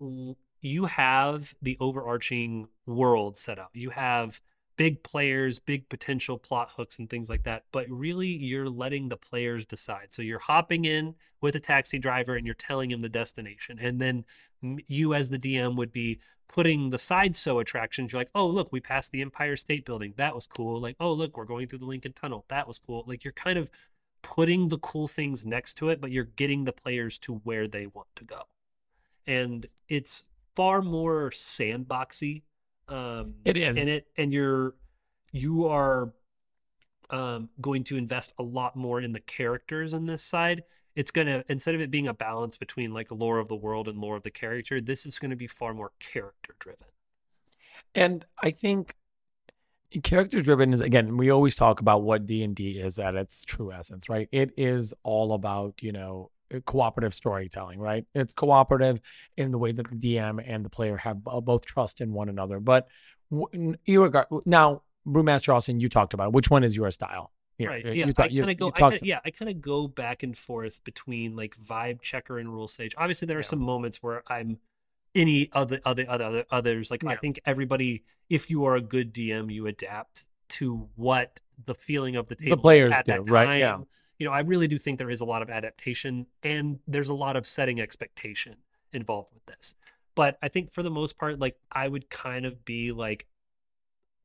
[0.62, 3.70] you have the overarching world set up.
[3.74, 4.40] You have
[4.76, 9.16] big players, big potential plot hooks and things like that, but really you're letting the
[9.16, 10.06] players decide.
[10.10, 13.78] So you're hopping in with a taxi driver and you're telling him the destination.
[13.78, 14.24] And then
[14.62, 18.12] you as the DM would be putting the side so attractions.
[18.12, 20.14] You're like, "Oh, look, we passed the Empire State Building.
[20.16, 22.44] That was cool." Like, "Oh, look, we're going through the Lincoln Tunnel.
[22.48, 23.70] That was cool." Like you're kind of
[24.22, 27.86] putting the cool things next to it, but you're getting the players to where they
[27.86, 28.42] want to go.
[29.26, 32.42] And it's far more sandboxy.
[32.90, 33.78] Um, It is.
[33.78, 34.74] and it and you're
[35.32, 36.12] you are
[37.10, 40.64] um, going to invest a lot more in the characters on this side.
[40.96, 43.98] It's gonna instead of it being a balance between like lore of the world and
[43.98, 46.88] lore of the character, this is going to be far more character driven.
[47.94, 48.94] And I think
[50.02, 54.08] character driven is again, we always talk about what D&D is at its true essence,
[54.08, 54.28] right?
[54.30, 56.30] It is all about, you know,
[56.64, 58.04] cooperative storytelling, right?
[58.14, 59.00] It's cooperative
[59.36, 62.60] in the way that the DM and the player have both trust in one another.
[62.60, 62.88] But
[63.86, 66.32] irregard- now, Brewmaster Austin, you talked about it.
[66.32, 67.32] which one is your style?
[67.56, 67.84] Here, right.
[67.86, 68.06] uh, Yeah.
[68.06, 68.68] you I kind of go.
[68.68, 69.20] I kinda, yeah.
[69.24, 72.94] I kind of go back and forth between like vibe checker and rule sage.
[72.96, 73.44] Obviously, there are Yeah.
[73.44, 74.58] some moments where I'm
[75.14, 76.90] any other other other others.
[76.90, 81.74] Like I think everybody, if you are a good DM, you adapt to what the
[81.74, 83.78] feeling of the table is players at that do, right, yeah.
[84.20, 87.14] You know, I really do think there is a lot of adaptation and there's a
[87.14, 88.54] lot of setting expectation
[88.92, 89.74] involved with this.
[90.14, 93.26] But I think for the most part, like I would kind of be like,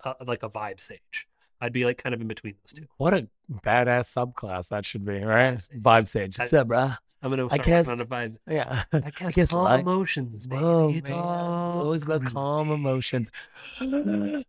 [0.03, 1.27] a, like a vibe sage.
[1.61, 2.85] I'd be like kind of in between those two.
[2.97, 3.27] What a
[3.63, 5.57] badass subclass that should be, right?
[5.81, 6.37] Vibe Sage.
[6.39, 6.97] I- What's up, bruh?
[7.23, 8.35] I'm gonna I start guess- working on a vibe.
[8.47, 8.83] Yeah.
[8.93, 10.61] I guess, guess calm life- emotions, baby.
[10.61, 11.17] Whoa, it's man.
[11.19, 13.31] all It's always about calm emotions.
[13.79, 14.43] Dice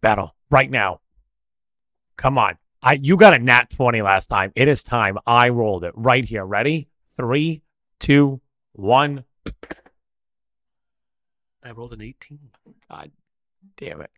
[0.00, 1.00] battle right now.
[2.16, 2.56] Come on.
[2.82, 4.52] I you got a nat 20 last time.
[4.54, 5.18] It is time.
[5.26, 6.44] I rolled it right here.
[6.44, 6.88] Ready?
[7.16, 7.62] Three,
[7.98, 8.40] two,
[8.72, 9.24] one.
[11.62, 12.38] I rolled an 18.
[12.90, 13.10] God
[13.76, 14.10] damn it.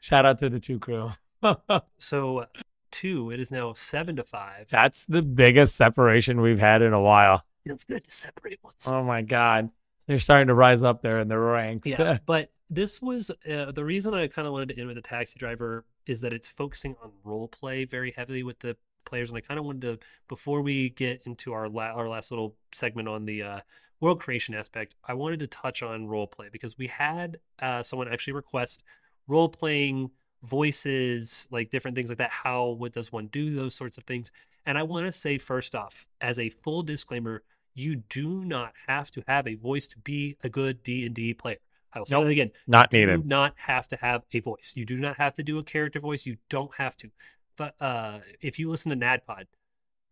[0.00, 1.12] Shout out to the two crew.
[1.98, 2.46] So
[2.90, 4.68] two, it is now seven to five.
[4.70, 7.42] That's the biggest separation we've had in a while.
[7.66, 8.90] Feels good to separate once.
[8.90, 9.70] Oh my God.
[10.06, 11.86] They're starting to rise up there in the ranks.
[11.86, 15.02] yeah, but this was uh, the reason I kind of wanted to end with the
[15.02, 19.36] taxi driver is that it's focusing on role play very heavily with the players, and
[19.36, 23.08] I kind of wanted to before we get into our la- our last little segment
[23.08, 23.60] on the uh,
[24.00, 28.08] world creation aspect, I wanted to touch on role play because we had uh, someone
[28.12, 28.82] actually request
[29.28, 30.10] role playing
[30.42, 32.30] voices, like different things like that.
[32.30, 34.30] How what does one do those sorts of things?
[34.66, 37.42] And I want to say first off, as a full disclaimer,
[37.74, 41.34] you do not have to have a voice to be a good D and D
[41.34, 41.58] player.
[41.94, 42.24] I will say Nope.
[42.24, 42.50] that again.
[42.66, 43.26] Not You do needed.
[43.26, 44.72] not have to have a voice.
[44.76, 46.26] You do not have to do a character voice.
[46.26, 47.10] You don't have to.
[47.56, 49.44] But uh, if you listen to NADPOD,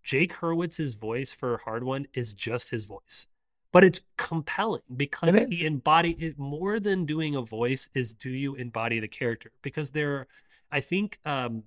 [0.04, 3.26] Jake Hurwitz's voice for Hardwon is just his voice,
[3.72, 7.88] but it's compelling because It he embody it more than doing a voice.
[7.94, 9.52] Is do you embody the character?
[9.62, 10.26] Because there,
[10.72, 11.62] I think, um,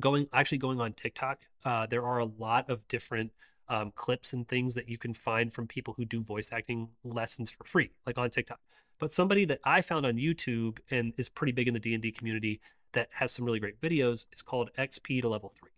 [0.00, 3.30] going actually going on TikTok, uh, there are a lot of different
[3.68, 7.50] um, clips and things that you can find from people who do voice acting lessons
[7.50, 8.58] for free, like on TikTok.
[9.02, 12.00] But somebody that I found on YouTube and is pretty big in the D and
[12.00, 12.60] D community
[12.92, 15.72] that has some really great videos is called XP to Level Three,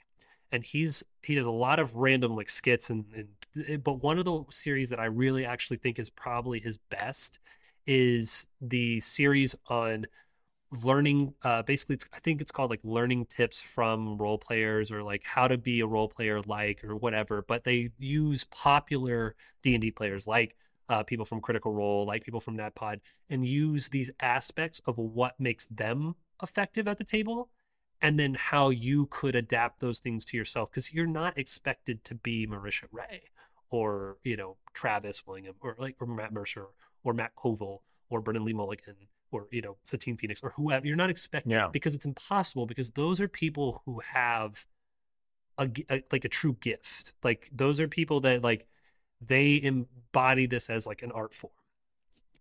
[0.52, 3.06] and he's he does a lot of random like skits and,
[3.56, 7.38] and but one of the series that I really actually think is probably his best
[7.86, 10.04] is the series on
[10.82, 15.22] learning uh basically i think it's called like learning tips from role players or like
[15.22, 20.26] how to be a role player like or whatever but they use popular d&d players
[20.26, 20.56] like
[20.88, 25.38] uh, people from critical role like people from NADPOD and use these aspects of what
[25.38, 27.50] makes them effective at the table
[28.02, 32.14] and then how you could adapt those things to yourself because you're not expected to
[32.16, 33.22] be marisha ray
[33.70, 36.66] or you know travis willingham or like or matt mercer
[37.04, 38.94] or matt colville or brennan lee mulligan
[39.30, 41.68] or you know satine phoenix or whoever you're not expected Yeah.
[41.72, 44.66] because it's impossible because those are people who have
[45.58, 48.66] a, a like a true gift like those are people that like
[49.26, 51.52] they embody this as like an art form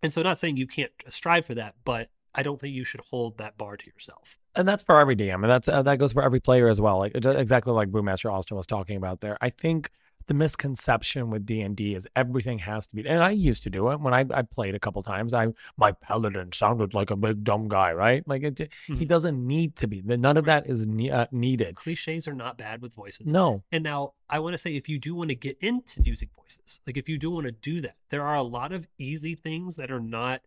[0.02, 3.02] and so not saying you can't strive for that but i don't think you should
[3.02, 6.14] hold that bar to yourself and that's for every DM, and that's uh, that goes
[6.14, 7.00] for every player as well.
[7.00, 9.38] Like exactly like Brewmaster Austin was talking about there.
[9.42, 9.90] I think
[10.28, 13.08] the misconception with D and D is everything has to be.
[13.08, 15.34] And I used to do it when I, I played a couple times.
[15.34, 18.28] I my paladin sounded like a big dumb guy, right?
[18.28, 18.58] Like it,
[18.88, 19.08] he Mhm.
[19.08, 20.02] doesn't need to be.
[20.02, 21.76] None of that is ne- uh, needed.
[21.76, 25.00] cliches are not bad with voices No, And now I want to say if you
[25.00, 27.96] do want to get into using voices, like if you do want to do that,
[28.10, 30.42] there are a lot of easy things that are not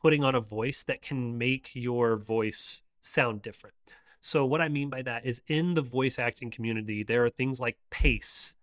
[0.00, 3.74] putting on a voice that can make your voice sound different.
[4.20, 7.60] So what I mean by that is in the voice acting community, there are things
[7.60, 8.56] like pace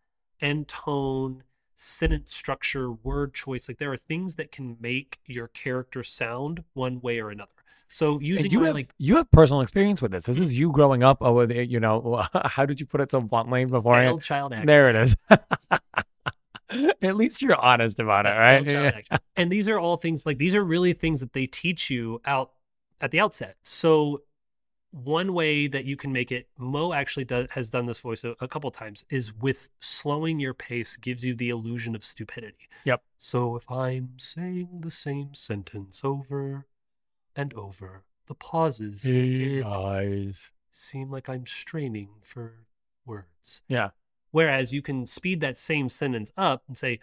[0.43, 1.41] and tone,
[1.73, 3.67] sentence structure, word choice.
[3.67, 7.49] Like there are things that can make your character sound one way or another.
[7.89, 10.25] So And using you my have like you have personal experience with this.
[10.25, 11.19] This is you growing up.
[11.21, 13.95] Oh, you know, how did you put it so bluntly before?
[13.95, 14.67] failed child acting.
[14.67, 15.15] There it is.
[17.03, 18.67] At least you're honest about it, right?
[18.95, 19.19] acting.
[19.37, 22.51] And these are all things like these are really things that they teach you out
[22.99, 23.55] at the outset.
[23.61, 24.23] So
[24.93, 28.35] one way that you can make it, Mo actually does, has done this voice a,
[28.39, 32.69] a couple times, is with slowing your pace gives you the illusion of stupidity.
[32.85, 33.01] Yep.
[33.17, 36.67] So if I'm saying the same sentence over
[37.35, 40.35] and over, the pauses make it
[40.69, 42.53] seem like I'm straining for
[43.05, 43.63] words.
[43.67, 43.89] Yeah.
[44.31, 46.99] Whereas you can speed that same sentence up and say,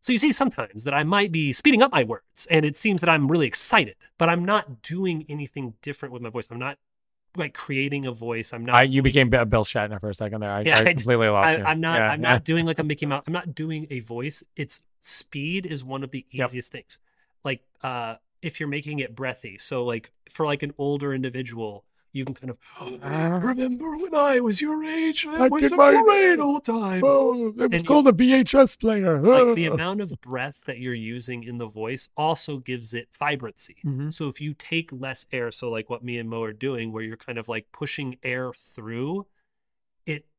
[0.00, 3.00] so you see sometimes that I might be speeding up my words and it seems
[3.00, 6.48] that I'm really excited, but I'm not doing anything different with my voice.
[6.50, 6.78] I'm not
[7.36, 8.52] like creating a voice.
[8.52, 10.50] I'm not I, you became Bi- Bill Shatner for a second there.
[10.50, 11.64] I, Yeah, I completely lost I, you.
[11.64, 13.24] I'm not Yeah, I'm not doing like a Mickey Mouse.
[13.26, 14.42] I'm not doing a voice.
[14.56, 16.48] It's speed is one of the Yep.
[16.48, 16.98] easiest things.
[17.44, 19.58] Like uh if you're making it breathy.
[19.58, 22.58] So like for like an older individual, you can kind of
[23.44, 25.26] remember when I was your age.
[25.26, 27.02] I was a my- great old time.
[27.04, 29.20] Oh, it was And you- called a VHS player.
[29.20, 33.76] like the amount of breath that you're using in the voice also gives it vibrancy.
[33.84, 34.12] Mhm.
[34.12, 37.02] So if you take less air, so like what me and Mo are doing, where
[37.02, 39.26] you're kind of like pushing air through,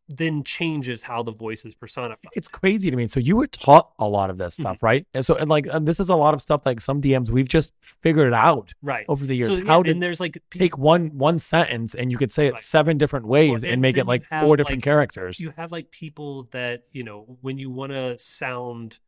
[0.10, 2.32] then changes how the voice is personified.
[2.36, 3.08] It's crazy to me.
[3.08, 4.64] So you were taught a lot of this Mm-hmm.
[4.64, 5.08] stuff, right?
[5.14, 7.48] And so, and like, and this is a lot of stuff like some DMs we've
[7.48, 9.06] just figured it out right.
[9.08, 9.54] over the years.
[9.54, 12.48] So, yeah, How did and there's like take one one sentence and you could say
[12.48, 12.62] it Right.
[12.62, 15.40] seven different ways and and make it like have, four different like, characters.
[15.40, 19.00] you have like people that you know when you want to sound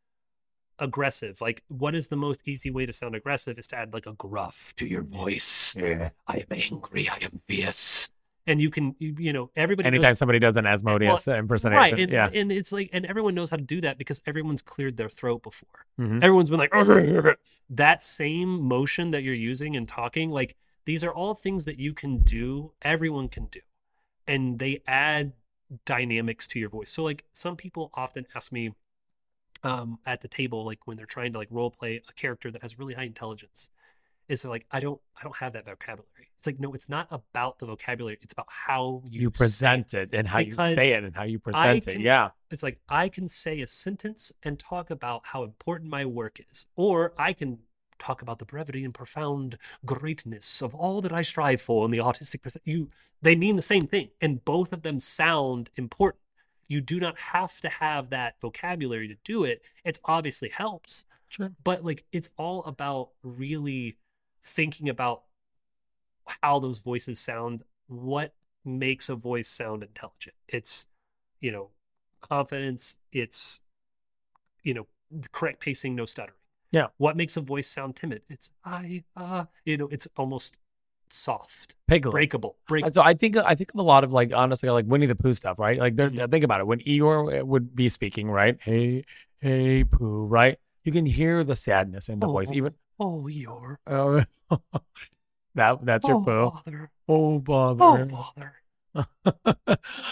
[0.80, 4.06] aggressive like what is the most easy way to sound aggressive is to add like
[4.08, 7.08] a gruff to your voice I am angry.
[7.10, 8.10] I am fierce.
[8.48, 12.12] And you can you, know everybody knows- Anytime somebody does an Asmodeus impersonation, right and,
[12.12, 12.30] yeah.
[12.34, 15.42] and it's like and everyone knows how to do that because everyone's cleared their throat
[15.44, 16.24] before Mhm.
[16.24, 16.72] everyone's been like
[17.70, 20.56] that same motion that you're using and talking like
[20.86, 23.62] these are all things that you can do everyone can do
[24.28, 25.34] and they add
[25.86, 28.72] dynamics to your voice so like some people often ask me
[29.64, 32.62] um at the table like when they're trying to like role play a character that
[32.62, 33.70] has really high intelligence
[34.30, 37.60] is like i don't i don't have that vocabulary it's like no it's not about
[37.60, 39.34] the vocabulary it's about how you, You say it.
[39.34, 42.00] present it and how Because you say it and how you present it.
[42.00, 42.30] Yeah.
[42.52, 46.66] it's like I can say a sentence and talk about how important my work is,
[46.76, 47.60] or I can
[47.98, 52.02] talk about the brevity and profound greatness of all that I strive for in the
[52.02, 52.42] artistic.
[52.44, 52.90] pers- You,
[53.22, 56.22] they mean the same thing, and both of them sound important.
[56.68, 59.62] You do not have to have that vocabulary to do it.
[59.86, 61.52] It's obviously helps, Sure.
[61.64, 63.98] but like it's all about really
[64.44, 65.24] thinking about
[66.42, 68.34] how those voices sound, what
[68.64, 70.36] makes a voice sound intelligent.
[70.48, 70.88] It's,
[71.40, 71.70] you know,
[72.22, 73.62] confidence, it's,
[74.64, 76.38] you know, the correct pacing, no stuttering.
[76.72, 76.88] Yeah.
[76.98, 78.24] What makes a voice sound timid?
[78.30, 80.58] It's I, uh, you know, it's almost
[81.12, 82.12] soft, Piglet.
[82.12, 82.94] breakable, breakable.
[82.94, 85.34] So I think I think of a lot of like honestly like Winnie the Pooh
[85.36, 85.78] stuff, right?
[85.80, 86.30] Like Mhm.
[86.32, 88.58] think about it when Eeyore would be speaking, right?
[88.62, 89.06] Hey,
[89.40, 90.58] hey, Pooh, right?
[90.84, 92.56] You can hear the sadness in the voice, Oh.
[92.56, 94.24] even Oh, you're, uh,
[95.56, 96.52] that that's your oh, Pooh.
[96.52, 98.06] bother, Oh oh, bother!
[98.06, 98.54] bother.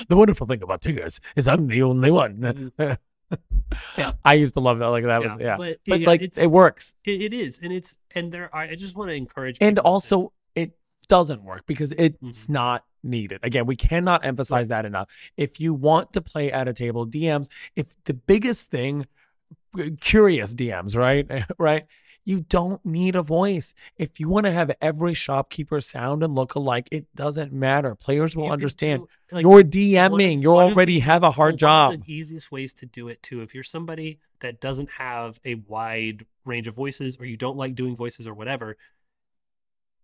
[0.10, 2.72] the wonderful thing about Tigers is I'm the only one.
[2.78, 2.96] Yeah.
[4.26, 4.88] I used to love that.
[4.88, 5.58] Like that was yeah.
[5.58, 6.94] But, But yeah, like it's, it works.
[7.06, 8.64] it, it is, and it's and there are.
[8.64, 9.58] I just want to encourage.
[9.62, 10.74] And to- also it
[11.08, 12.50] doesn't work because it's Mhm.
[12.50, 13.40] not needed.
[13.44, 15.10] Again, we cannot emphasize that enough.
[15.38, 19.08] If you want to play at a table, DMs, if the biggest thing
[20.00, 21.28] curious DMs, right?
[21.58, 21.86] right?
[22.26, 23.74] You don't need a voice.
[23.98, 27.96] If you want to have every shopkeeper sound and look alike, it doesn't matter.
[27.96, 29.04] Players will you understand.
[29.04, 30.42] do, like, You're DMing.
[30.42, 32.04] You already the- have a hard job.
[32.06, 36.26] the easiest ways to do it too, if you're somebody that doesn't have a wide
[36.46, 38.78] range of voices, or you don't like doing voices or whatever,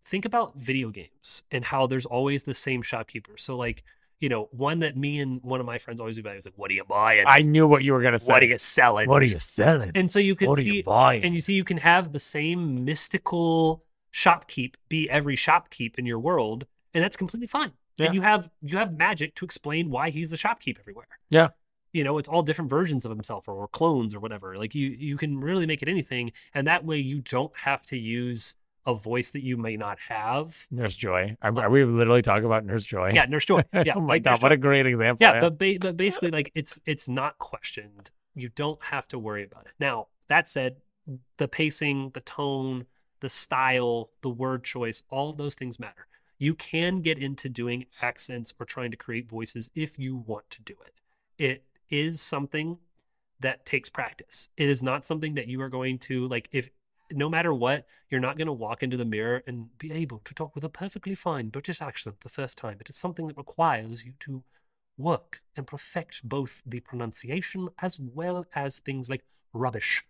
[0.04, 3.38] think about video games and how there's always the same shopkeeper.
[3.38, 3.84] So like,
[4.20, 6.58] you know, one that me and one of my friends always do about was like,
[6.58, 7.24] "What are you buying?
[7.28, 8.32] I knew what you were gonna say.
[8.32, 9.92] what are you selling?" What are you selling?
[9.96, 11.24] and so you can what are see you buying?
[11.24, 16.20] and you see you can have the same mystical shopkeep be every shopkeep in your
[16.20, 18.08] world and that's completely fine Yeah.
[18.08, 21.50] and you have you have magic to explain why he's the shopkeep everywhere Yeah.
[21.94, 24.88] you know it's all different versions of himself or, or clones or whatever like you
[24.90, 28.94] you can really make it anything and that way you don't have to use a
[28.94, 31.36] voice that you may not have Nurse Joy.
[31.42, 33.12] Are, are uh, we literally talking about Nurse Joy?
[33.14, 34.54] yeah nurse joy yeah oh my like Nurse god, what Joy.
[34.54, 35.18] a great example.
[35.26, 39.44] yeah but ba- but basically like it's it's not questioned you don't have to worry
[39.44, 40.78] about it now that said
[41.38, 42.86] the pacing the tone
[43.20, 47.86] the style the word choice all of those things matter you can get into doing
[48.02, 50.94] accents or trying to create voices if you want to do it
[51.44, 52.78] it is something
[53.40, 56.70] that takes practice it is not something that you are going to like if
[57.12, 60.34] no matter what you're not going to walk into the mirror and be able to
[60.34, 64.06] talk with a perfectly fine british accent the first time it is something that requires
[64.06, 64.44] you to
[64.98, 70.04] work and perfect both the pronunciation as well as things like rubbish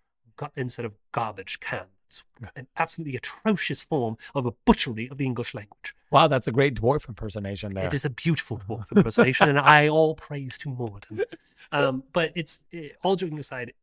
[0.56, 1.86] instead of garbage can.
[2.08, 2.24] It's
[2.56, 5.96] an absolutely atrocious form of a butchery of the English language.
[6.10, 7.86] Wow, that's a great dwarf impersonation there.
[7.86, 11.24] It is a beautiful dwarf impersonation, and I all praise to Moradin.
[11.72, 13.74] Um, but it's eh, all joking aside,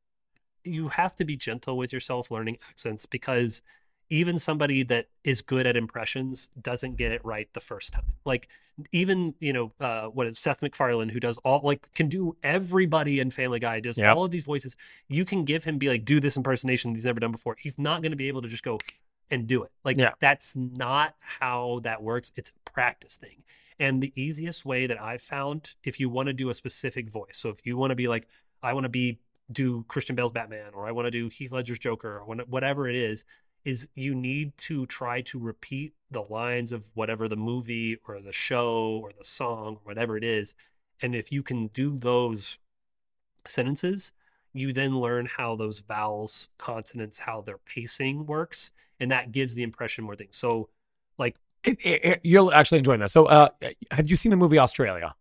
[0.66, 3.62] you have to be gentle with yourself learning accents because
[4.08, 8.04] even somebody that is good at impressions doesn't get it right the first time.
[8.24, 8.48] Like
[8.92, 13.18] even you know uh, what is Seth MacFarlane who does all like can do everybody
[13.20, 14.16] in Family Guy does Yep.
[14.16, 14.76] all of these voices.
[15.08, 17.56] You can give him be like do this impersonation he's never done before.
[17.58, 18.78] He's not going to be able to just go
[19.30, 19.72] and do it.
[19.84, 20.12] Like Yeah.
[20.20, 22.30] that's not how that works.
[22.36, 23.42] It's a practice thing.
[23.80, 27.36] And the easiest way that I've found if you want to do a specific voice.
[27.38, 28.28] So if you want to be like
[28.62, 29.18] I want to be
[29.52, 32.96] do Christian Bale's Batman or I want to do Heath Ledger's Joker or whatever it
[32.96, 33.24] is
[33.64, 38.32] is you need to try to repeat the lines of whatever the movie or the
[38.32, 40.54] show or the song or whatever it is.
[41.02, 42.58] And if you can do those
[43.46, 44.12] sentences,
[44.52, 48.70] you then learn how those vowels, consonants, how their pacing works.
[49.00, 50.36] And that gives the impression more things.
[50.36, 50.70] So,
[51.18, 53.10] like, It- it- it- you'll actually enjoy that.
[53.10, 53.48] So, uh,
[53.90, 55.14] have you seen the movie Australia?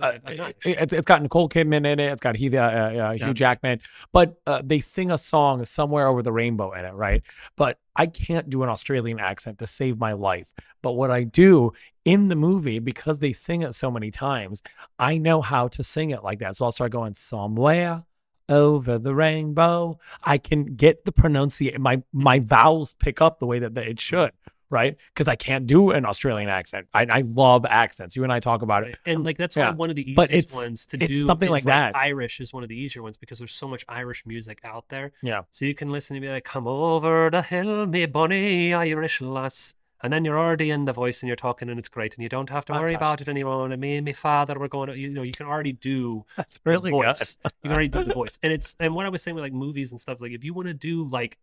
[0.00, 0.74] Uh, I- it- sure.
[0.78, 2.12] it's, it's got Nicole Kidman in it.
[2.12, 3.34] It's got Heath, uh, uh, Hugh.
[3.34, 3.80] Jackman,
[4.12, 7.22] but uh, they sing a song somewhere over the rainbow in it, right?
[7.56, 10.52] But I can't do an Australian accent to save my life.
[10.82, 11.72] But what I do
[12.04, 14.62] in the movie, because they sing it so many times,
[14.98, 16.56] I know how to sing it like that.
[16.56, 18.04] So I'll start going somewhere
[18.48, 19.98] over the rainbow.
[20.22, 21.80] I can get the pronunciation.
[21.80, 24.32] My my vowels pick up the way that they- it should,
[24.74, 24.96] right?
[25.14, 26.86] Because I can't do an Australian accent.
[26.92, 28.14] I, I love accents.
[28.16, 28.86] You and I talk about it.
[28.86, 28.96] Right.
[29.14, 29.72] And like that's Yeah.
[29.72, 31.96] one of the But easiest it's- ones to it's do something like is, that.
[31.96, 35.12] Irish is one of the easier ones because there's so much Irish music out there.
[35.22, 35.42] Yeah.
[35.50, 39.74] So you can listen to be like, "Come over the hill, me bonny Irish lass,"
[40.02, 42.28] and then you're already in the voice and you're talking and it's great and you
[42.28, 43.70] don't have to worry about it anymore.
[43.70, 44.88] And me and my father were going.
[44.88, 47.04] To, you know, you can already do That's really good.
[47.04, 47.38] voice.
[47.44, 49.52] you can already do the voice, and it's and what I was saying with like
[49.54, 50.20] movies and stuff.
[50.20, 51.38] Like if you want to do like,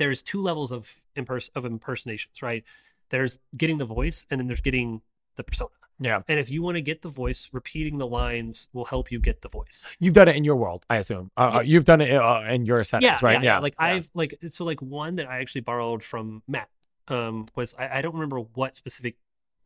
[0.00, 2.64] there's two levels of impers- of impersonations, right?
[3.10, 5.02] There's getting the voice, and then there's getting
[5.36, 5.70] the persona.
[6.00, 6.22] Yeah.
[6.26, 9.42] And if you want to get the voice, repeating the lines will help you get
[9.42, 9.84] the voice.
[9.98, 11.30] You've done it in your world, I assume.
[11.36, 13.42] Uh, uh, you've done it uh, in your settings, right?
[13.42, 13.86] Yeah, Like yeah.
[13.86, 16.70] I've like so like one that I actually borrowed from Matt
[17.08, 19.16] um was I, I don't remember what specific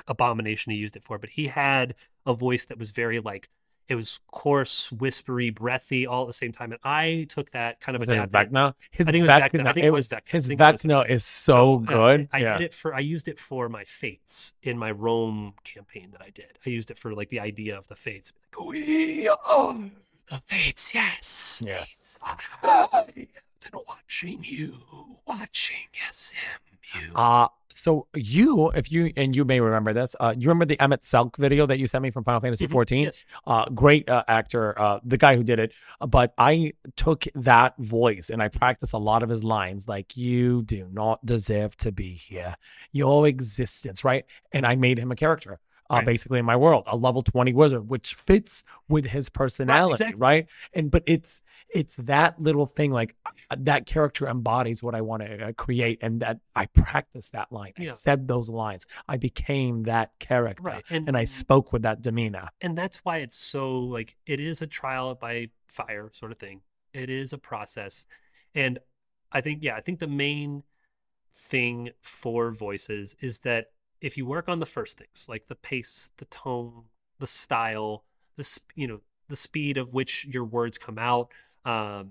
[0.08, 1.94] abomination he used it for, but he had
[2.26, 3.48] a voice that was very like
[3.88, 6.72] it was coarse, whispery, breathy, all at the same time.
[6.72, 8.52] And I took that kind of Was adapted.
[8.52, 8.74] Vecna?
[8.90, 9.66] His I think it was Vecna.
[9.66, 10.20] I think it was Vecna.
[10.24, 12.28] His Vecna is so, good.
[12.32, 12.58] I, I yeah.
[12.58, 16.30] did it for I used it for my fates in my Rome campaign that I
[16.30, 16.58] did.
[16.64, 18.32] I used it for like the idea of the fates.
[18.56, 19.76] Like, We are
[20.30, 21.62] the fates, yes.
[21.64, 22.18] Yes.
[22.62, 23.14] Ah, I've
[23.70, 24.74] been watching you,
[25.26, 25.76] watching
[26.10, 27.14] SMU.
[27.14, 31.36] Uh so you, if you and you may remember this, uh, you remember the Emet-Selch
[31.36, 33.04] video that you sent me from Final Fantasy Mhm, 14?
[33.04, 33.24] yes.
[33.46, 35.72] Uh, great uh, actor, uh, the guy who did it.
[36.06, 40.62] But I took that voice and I practiced a lot of his lines, like "You
[40.62, 42.54] do not deserve to be here,
[42.92, 44.24] your existence," right?
[44.52, 45.58] And I made him a character.
[45.90, 46.06] Uh, Right.
[46.06, 50.20] basically in my world, a level 20 wizard, which fits with his personality, exactly.
[50.20, 50.46] right?
[50.72, 51.42] And but it's
[51.74, 55.98] it's that little thing like uh, that character embodies what I want to uh, create,
[56.02, 57.72] and that I practiced that line.
[57.78, 58.86] I said those lines.
[59.08, 60.84] I became that character, Right.
[60.90, 62.48] And and I spoke with that demeanor.
[62.60, 66.60] and that's why it's so like it is a trial by fire sort of thing.
[66.92, 68.06] It is a process.
[68.54, 68.78] And
[69.32, 70.62] I think yeah, I think the main
[71.32, 73.66] thing for voices is that
[74.04, 76.82] if you work on the first things, like the pace, the tone,
[77.20, 78.04] the style,
[78.36, 81.32] the sp- you know, the speed of which your words come out,
[81.64, 82.10] um,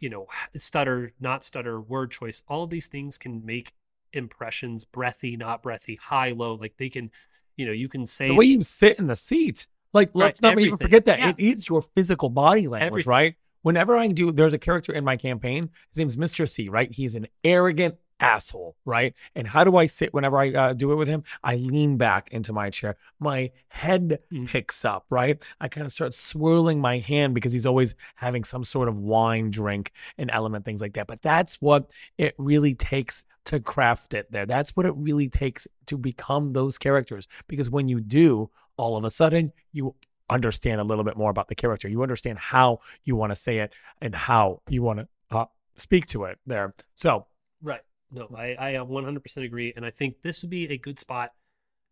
[0.00, 0.26] you know,
[0.56, 3.72] stutter, not stutter, word choice, all of these things can make
[4.12, 7.08] impressions breathy, not breathy, high, low, like they can,
[7.56, 10.42] you know, you can say The way you sit in the seat, like Right, let's
[10.42, 11.30] not even forget that Yeah.
[11.30, 13.10] it is your physical body language, Everything.
[13.10, 13.34] right?
[13.62, 15.70] Whenever I do, there's a character in my campaign.
[15.90, 16.48] His name's Mr.
[16.48, 16.90] C, right?
[16.90, 19.14] He's an arrogant asshole, right?
[19.34, 21.24] And how do I sit whenever I uh, do it with him?
[21.42, 22.96] I lean back into my chair.
[23.18, 24.48] My head Mm.
[24.48, 25.42] picks up, right?
[25.60, 29.50] I kind of start swirling my hand because he's always having some sort of wine
[29.50, 31.06] drink and element, things like that.
[31.06, 34.44] But that's what it really takes to craft it there.
[34.46, 37.28] That's what it really takes to become those characters.
[37.46, 39.94] Because when you do, all of a sudden, you
[40.28, 41.88] understand a little bit more about the character.
[41.88, 45.46] You understand how you want to say it and how you want to uh,
[45.76, 46.74] speak to it there.
[46.94, 47.26] So,
[47.62, 47.80] Right.
[48.10, 49.72] No, I, I uh, 100% agree.
[49.76, 51.32] And I think this would be a good spot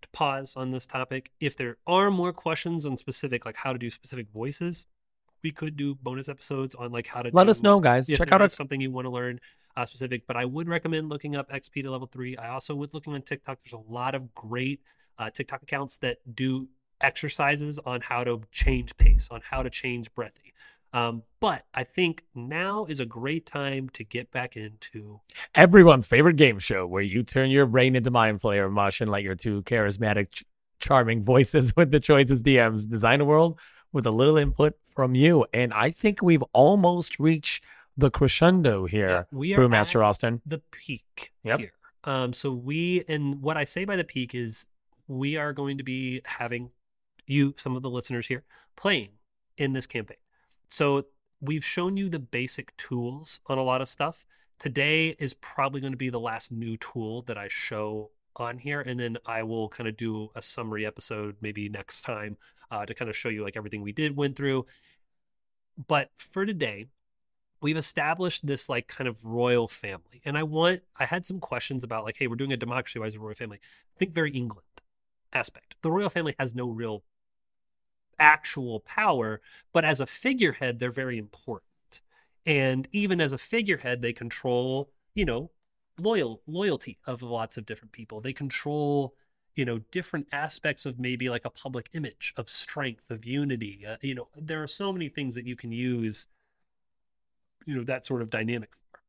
[0.02, 1.30] to pause on this topic.
[1.40, 4.86] If there are more questions on specific, like how to do specific voices,
[5.42, 8.06] we could do bonus episodes on like how to let do, us know, guys.
[8.06, 9.40] Check out our something you want to learn
[9.76, 10.26] uh, specific.
[10.26, 12.36] But I would recommend looking up XP to level three.
[12.36, 13.58] I also would looking on TikTok.
[13.62, 14.80] There's a lot of great
[15.18, 16.68] uh, TikTok accounts that do
[17.00, 20.54] exercises on how to change pace, on how to change breathy.
[20.96, 25.20] Um, but I think now is a great time to get back into
[25.54, 29.22] everyone's favorite game show where you turn your brain into mind flayer mush and let
[29.22, 30.44] your two charismatic, ch-
[30.80, 33.58] charming voices with the choices DMs design a world
[33.92, 35.44] with a little input from you.
[35.52, 37.62] And I think we've almost reached
[37.98, 40.40] the crescendo here, we are Brewmaster Austin.
[40.46, 41.60] the peak Yep.
[41.60, 41.72] here.
[42.04, 44.66] Um, so we and what I say by the peak is
[45.08, 46.70] we are going to be having
[47.26, 48.44] you, some of the listeners here,
[48.76, 49.10] playing
[49.58, 50.16] in this campaign.
[50.68, 51.06] So
[51.40, 54.26] we've shown you the basic tools on a lot of stuff.
[54.58, 58.80] Today is probably going to be the last new tool that I show on here,
[58.80, 62.36] and then I will kind of do a summary episode maybe next time
[62.70, 64.66] uh, to kind of show you like everything we did went through.
[65.88, 66.86] But for today,
[67.60, 71.84] we've established this like kind of royal family, and I want I had some questions
[71.84, 72.98] about like, hey, we're doing a democracy.
[72.98, 73.60] Why is a royal family?
[73.98, 74.66] Think very England
[75.32, 75.76] aspect.
[75.82, 77.04] The royal family has no real
[78.18, 79.40] actual power,
[79.72, 82.00] but as a figurehead, they're very important.
[82.44, 85.50] And even as a figurehead, they control, you know,
[85.98, 88.20] loyal loyalty of lots of different people.
[88.20, 89.14] They control,
[89.54, 93.84] you know, different aspects of maybe like a public image of strength, of unity.
[93.86, 96.26] Uh, you know, there are so many things that you can use,
[97.64, 99.00] you know, that sort of dynamic for.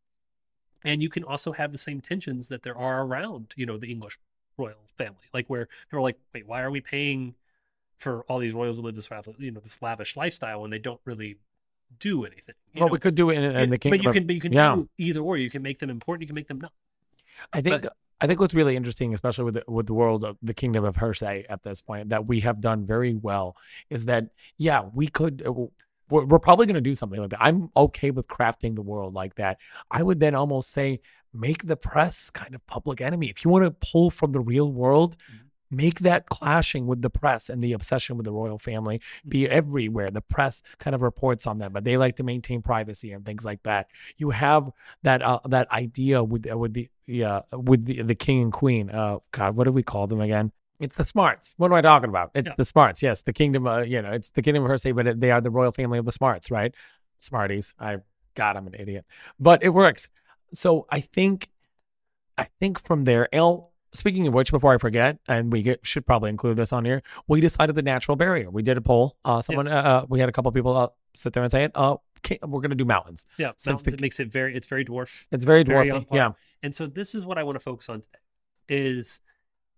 [0.84, 3.91] And you can also have the same tensions that there are around, you know, the
[3.91, 4.18] English
[4.58, 7.36] royal family, like where people are like, wait, why are we paying
[7.98, 11.02] for all these royals to live this, you know, this lavish lifestyle when they don't
[11.06, 11.38] really
[12.00, 12.56] do anything?
[12.74, 12.93] You Well, know?
[12.93, 14.02] we could do it in, in the but kingdom.
[14.02, 14.76] you can, but you can yeah.
[14.76, 15.38] do either or.
[15.38, 16.22] You can make them important.
[16.22, 16.72] You can make them not.
[17.54, 20.38] I think But- I think what's really interesting, especially with the, with the world of
[20.41, 23.56] the kingdom of Hersey at this point, that we have done very well
[23.91, 25.43] is that yeah, we could.
[25.45, 25.54] uh,
[26.10, 27.43] We're, we're probably going to do something like that.
[27.43, 29.60] I'm okay with crafting the world like that.
[29.91, 31.00] I would then almost say
[31.32, 33.30] make the press kind of public enemy.
[33.30, 35.16] If you want to pull from the real world,
[35.70, 40.09] make that clashing with the press and the obsession with the royal family be everywhere.
[40.11, 43.43] The press kind of reports on them, but they like to maintain privacy and things
[43.45, 43.88] like that.
[44.18, 44.72] You have
[45.03, 48.89] that uh, that idea with uh, with the yeah with the, the king and queen.
[48.89, 50.51] Uh, God, what do we call them again?
[50.80, 51.53] It's the smarts.
[51.57, 52.32] What am I talking about?
[52.36, 52.53] It's Yeah.
[52.55, 53.01] the smarts.
[53.01, 53.65] Yes, the kingdom.
[53.68, 55.97] Uh, you know, it's the kingdom of Hersey, but it, they are the royal family
[55.97, 56.74] of the smarts, right?
[57.20, 57.74] Smarties.
[57.80, 57.97] I
[58.36, 59.05] God, I'm an idiot,
[59.39, 60.07] but it works.
[60.53, 61.49] So I think,
[62.38, 63.72] I think from there, El.
[63.94, 67.02] Speaking of which, before I forget, and we get, should probably include this on here,
[67.28, 68.50] we decided the natural barrier.
[68.50, 69.18] We did a poll.
[69.24, 71.72] Uh, someone, uh, uh, we had a couple people uh, sit there and say it.
[71.74, 71.96] Uh,
[72.42, 73.26] we're going to do mountains.
[73.38, 74.56] Yeah, Since mountains, the- it makes it very.
[74.56, 75.26] It's very dwarf.
[75.32, 76.06] It's very dwarfy.
[76.12, 76.32] yeah.
[76.64, 78.20] And so this is what I want to focus on today
[78.70, 79.22] is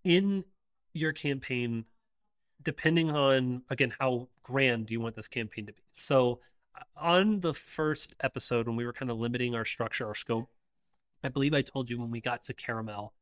[0.03, 0.43] in
[0.93, 1.85] your campaign
[2.61, 5.81] depending on again how grand do you want this campaign to be.
[5.95, 6.39] So
[6.75, 10.49] uh, on the first episode when we were kind of limiting our structure, our scope,
[11.23, 13.13] I believe I told you when we got to caramel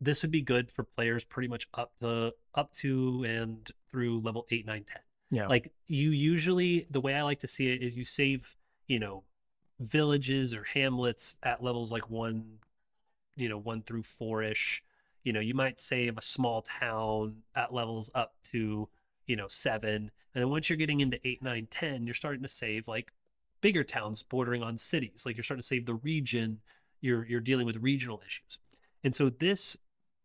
[0.00, 4.46] this would be good for players pretty much up to up to and through level
[4.50, 5.46] 8 9 10 Yeah.
[5.46, 9.22] like you usually the way i like to see it is you save you know
[9.80, 12.58] villages or hamlets at levels like one
[13.36, 14.82] you know one through four ish
[15.24, 18.88] You know, you might save a small town at levels up to,
[19.26, 20.10] you know, seven.
[20.34, 23.10] And then once you're getting into eight, nine, 10, you're starting to save like
[23.62, 25.24] bigger towns bordering on cities.
[25.24, 26.60] Like you're starting to save the region.
[27.00, 28.58] You're you're dealing with regional issues.
[29.02, 29.78] And so this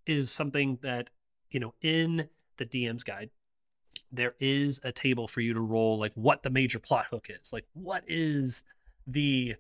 [0.05, 1.09] is something that,
[1.51, 3.29] you know, in the DM's guide,
[4.11, 7.53] there is a table for you to roll like what the major plot hook is.
[7.53, 8.63] Like what is
[9.05, 9.55] the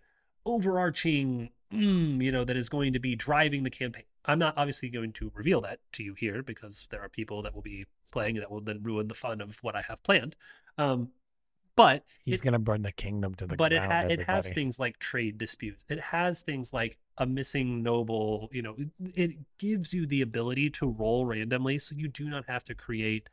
[0.45, 4.03] overarching mm, you know that is going to be driving the campaign.
[4.25, 7.53] I'm not obviously going to reveal that to you here because there are people that
[7.53, 10.35] will be playing that will then ruin the fun of what I have planned.
[10.77, 11.11] Um,
[11.79, 13.57] but He's it- gonna burn the kingdom to the ground.
[13.57, 15.85] but it, ha- it has things like trade disputes.
[15.87, 18.49] It has things like a missing noble.
[18.51, 22.43] You know, it, it gives you the ability to roll randomly, so you do not
[22.49, 23.29] have to create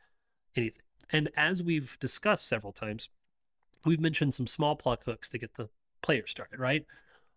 [0.55, 0.81] anything.
[1.11, 3.09] And as we've discussed several times,
[3.83, 5.67] we've mentioned some small plot hooks to get the
[6.01, 6.85] player started, right?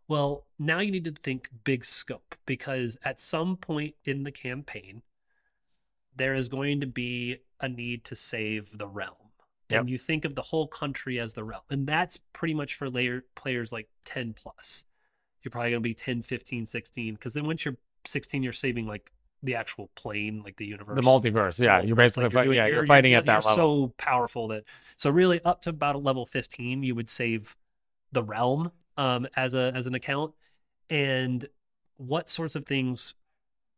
[0.07, 5.03] Well, now you need to think big scope because at some point in the campaign,
[6.15, 9.15] there is going to be a need to save the realm.
[9.71, 9.81] Yep.
[9.81, 11.63] And you think of the whole country as the realm.
[11.71, 14.85] And that's pretty much for layer players like 10 plus.
[15.43, 17.15] You're probably going to be 10, 15, 16.
[17.15, 19.11] Because then once you're 16, you're saving like
[19.43, 20.97] the actual plane, like the universe.
[20.97, 21.59] the multiverse.
[21.59, 23.87] Yeah, you're basically Like, fight- doing- yeah, you're, fighting at that you're level.
[23.89, 24.65] so powerful that
[24.97, 27.57] so really up to about a level 15 you would save
[28.13, 30.35] the realm um as a as an account
[30.91, 31.47] and
[31.97, 33.15] what sorts of things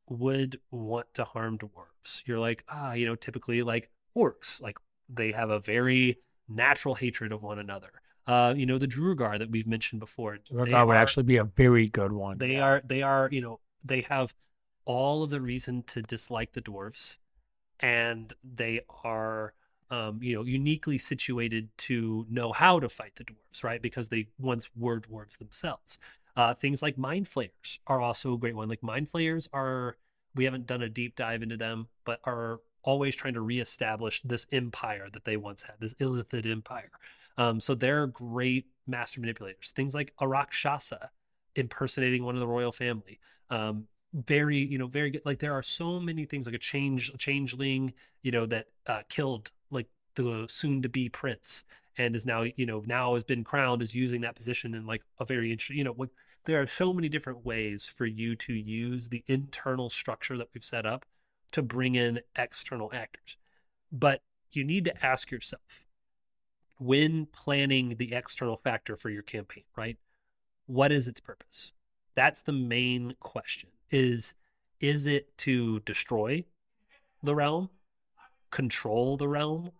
[0.09, 4.76] would want to harm dwarves you're like ah you know typically like orcs like
[5.09, 7.90] they have a very natural hatred of one another
[8.26, 11.88] uh you know the duergar that we've mentioned before they would actually be a very
[11.88, 12.38] good one.
[12.38, 12.62] they yeah.
[12.62, 14.34] are they are you know they have
[14.84, 17.16] all of the reason to dislike the dwarves
[17.80, 19.55] and they are
[19.90, 24.26] um, you know uniquely situated to know how to fight the dwarves right because they
[24.38, 25.98] once were dwarves themselves
[26.36, 29.96] uh, things like mind flayers are also a great one like mind flayers are
[30.34, 34.46] we haven't done a deep dive into them but are always trying to reestablish this
[34.52, 36.90] empire that they once had this illithid empire.
[37.38, 39.70] Um, so they're great master manipulators.
[39.70, 41.10] Things like a rakshasa
[41.54, 43.18] impersonating one of the royal family.
[43.50, 47.10] Um very you know very good like there are so many things like a change
[47.18, 51.64] changeling you know that uh killed like the soon to be prince
[51.96, 55.02] and is now you know now has been crowned is using that position in like
[55.18, 56.10] a very interesting you know like
[56.44, 60.64] there are so many different ways for you to use the internal structure that we've
[60.64, 61.06] set up
[61.53, 63.36] to bring in external actors.
[63.90, 64.22] But
[64.53, 65.84] you need to ask yourself
[66.78, 69.96] when planning the external factor for your campaign right?
[70.66, 71.72] What is its purpose?
[72.14, 73.70] That's the main question.
[73.90, 74.34] Is
[74.80, 76.44] is it to destroy
[77.22, 77.70] the realm
[78.50, 79.70] control the realm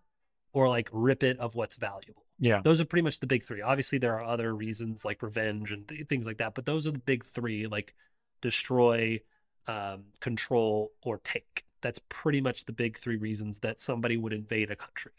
[0.53, 2.25] or like rip it of what's valuable?
[2.39, 2.61] Yeah.
[2.65, 3.63] those are pretty much the big three.
[3.63, 6.93] Obviously there are other reasons like revenge and th- things like that but those are
[6.93, 7.95] the big three like
[8.41, 9.21] destroy
[9.67, 11.65] um, control or take.
[11.81, 15.13] That's pretty much the big three reasons that somebody would invade a country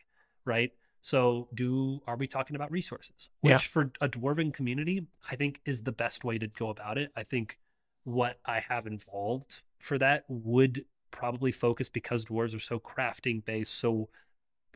[0.45, 0.71] right?
[1.01, 3.29] So do are we talking about resources?
[3.41, 3.57] Which Yeah.
[3.57, 7.11] for a dwarven community i think is the best way to go about it.
[7.15, 7.59] I think
[8.05, 13.75] what i have involved for that would probably focus because dwarves are so crafting based
[13.75, 14.09] so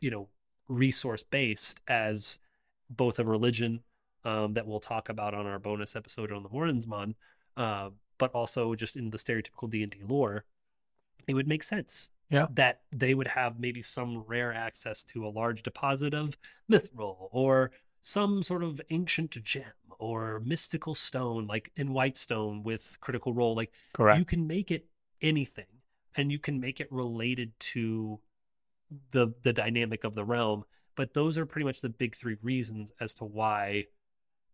[0.00, 0.28] you know
[0.68, 2.38] resource based as
[2.88, 3.80] both a religion
[4.24, 7.14] um, that we'll talk about on our bonus episode on the Morndinsamman,
[7.56, 10.44] uh, but also just in the stereotypical D and D lore,
[11.26, 12.10] it would make sense.
[12.30, 12.46] Yeah.
[12.50, 16.36] that they would have maybe some rare access to a large deposit of
[16.70, 17.70] mithril or
[18.02, 19.64] some sort of ancient gem
[19.98, 23.54] or mystical stone, like in Whitestone with Critical Role.
[23.54, 24.18] Like Correct.
[24.18, 24.86] you can make it
[25.22, 25.66] anything,
[26.16, 28.20] and you can make it related to
[29.10, 30.64] the the dynamic of the realm.
[30.96, 33.86] But those are pretty much the big three reasons as to why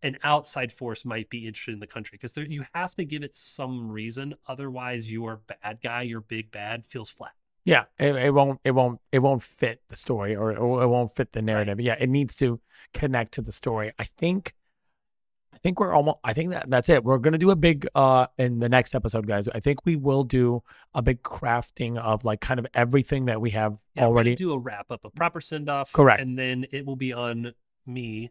[0.04, 3.34] an outside force might be interested in the country because you have to give it
[3.34, 4.34] some reason.
[4.46, 7.32] Otherwise, your bad guy, your big bad, feels flat.
[7.64, 11.16] Yeah, it, it won't it won't it won't fit the story or, or it won't
[11.16, 11.80] fit the narrative.
[11.80, 12.60] Yeah, it needs to
[12.92, 13.90] connect to the story.
[13.98, 14.52] I think
[15.54, 17.02] I think we're almost I think that that's it.
[17.02, 19.48] We're going to do a big uh in the next episode guys.
[19.48, 23.50] I think we will do a big crafting of like kind of everything that we
[23.50, 24.34] have Yeah, already.
[24.34, 25.90] do a wrap up, a proper send off.
[25.90, 26.20] Correct.
[26.20, 27.54] And then it will be on
[27.86, 28.30] me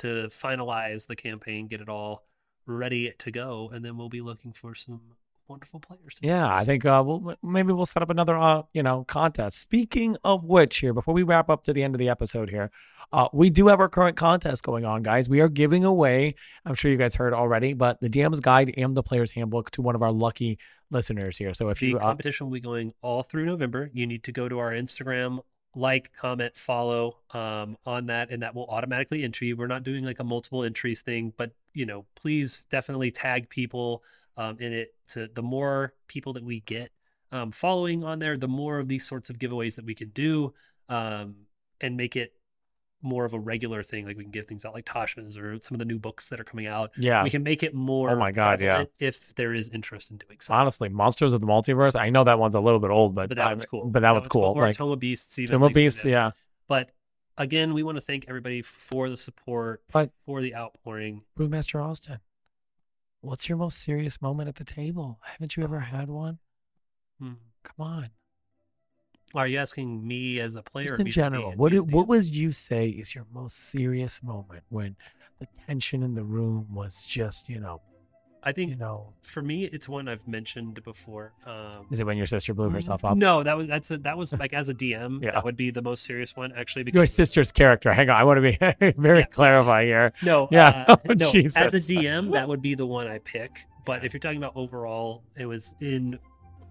[0.00, 2.24] to finalize the campaign, get it all
[2.66, 5.00] ready to go, and then we'll be looking for some
[5.50, 6.16] wonderful players.
[6.22, 9.58] Yeah, I think uh, we'll maybe we'll set up another uh, you know contest.
[9.58, 12.70] Speaking of which, here before we wrap up to the end of the episode here,
[13.12, 15.28] uh, we do have our current contest going on, guys.
[15.28, 16.36] We are giving away.
[16.64, 19.82] I'm sure you guys heard already, but the DM's guide and the player's handbook to
[19.82, 20.58] one of our lucky
[20.90, 21.54] listeners here.
[21.54, 23.90] So if the you uh, competition will be going all through November.
[23.92, 25.40] You need to go to our Instagram,
[25.74, 29.56] like, comment, follow um, on that, and that will automatically enter you.
[29.56, 34.02] We're not doing like a multiple entries thing, but you know, please definitely tag people
[34.36, 34.94] um, in it.
[35.08, 36.90] To the more people that we get,
[37.32, 40.52] um, following on there, the more of these sorts of giveaways that we can do
[40.88, 41.36] um,
[41.80, 42.34] and make it
[43.02, 44.06] more of a regular thing.
[44.06, 46.38] Like we can give things out like Tasha's or some of the new books that
[46.40, 46.90] are coming out.
[46.96, 47.22] Yeah.
[47.22, 48.84] We can make it more Oh my God, yeah.
[48.98, 50.52] if there is interest in doing so.
[50.54, 51.98] Honestly, Monsters of the Multiverse.
[51.98, 53.86] I know that one's a little bit old, but But that was cool.
[53.86, 54.52] But that, was cool.
[54.56, 55.52] Or Like Tome of Beasts, even.
[55.54, 56.30] Tome of Beasts, yeah.
[56.68, 56.92] But
[57.38, 61.22] again, we want to thank everybody for the support, But- for the outpouring.
[61.38, 62.18] Brewmaster Austin,
[63.22, 65.18] what's your most serious moment at the table?
[65.22, 66.38] Haven't you ever had one?
[67.18, 67.32] Hmm.
[67.64, 68.10] Come on.
[69.34, 70.88] Are you asking me as a player?
[70.96, 74.96] Just in general, what did, what would you say is your most serious moment when
[75.38, 77.80] the tension in the room was just, you know,
[78.42, 81.34] I think you know, for me, it's one I've mentioned before.
[81.46, 83.16] Um, is it when your sister blew herself up?
[83.18, 85.32] No, that was that's a, that was like as a DM, Yeah.
[85.32, 86.90] that would be the most serious one actually.
[86.92, 87.92] Your sister's character.
[87.92, 88.40] Hang on, I want to
[88.80, 89.24] be very Yeah.
[89.26, 90.12] clarify here.
[90.22, 90.86] no, Yeah.
[90.88, 93.66] uh, Oh, no, as a DM, that would be the one I pick.
[93.84, 96.18] But if you're talking about overall, it was in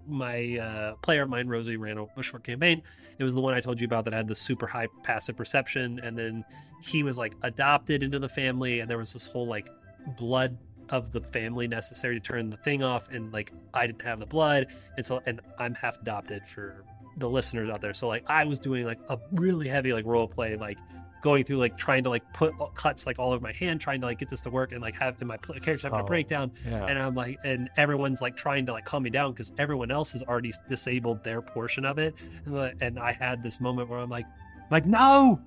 [0.07, 2.81] my uh, player of mine, Rosie, ran a, a short campaign.
[3.17, 5.99] It was the one I told you about that had the super high passive perception,
[6.03, 6.43] and then
[6.81, 9.69] he was like adopted into the family, and there was this whole like
[10.17, 10.57] blood
[10.89, 14.25] of the family necessary to turn the thing off, and like I didn't have the
[14.25, 16.83] blood, and so and I'm half adopted for
[17.17, 17.93] the listeners out there.
[17.93, 20.77] So like I was doing like a really heavy like role play, like
[21.22, 24.07] going through like trying to like put cuts like all over my hand, trying to
[24.07, 26.51] like get this to work, and like have and my characters having a So- breakdown,
[26.67, 26.86] Yeah.
[26.86, 30.11] and I'm like, and everyone's like trying to like calm me down because everyone else
[30.13, 32.15] has already disabled their portion of it,
[32.45, 34.26] and, like, and I had this moment where I'm like,
[34.72, 35.39] like no,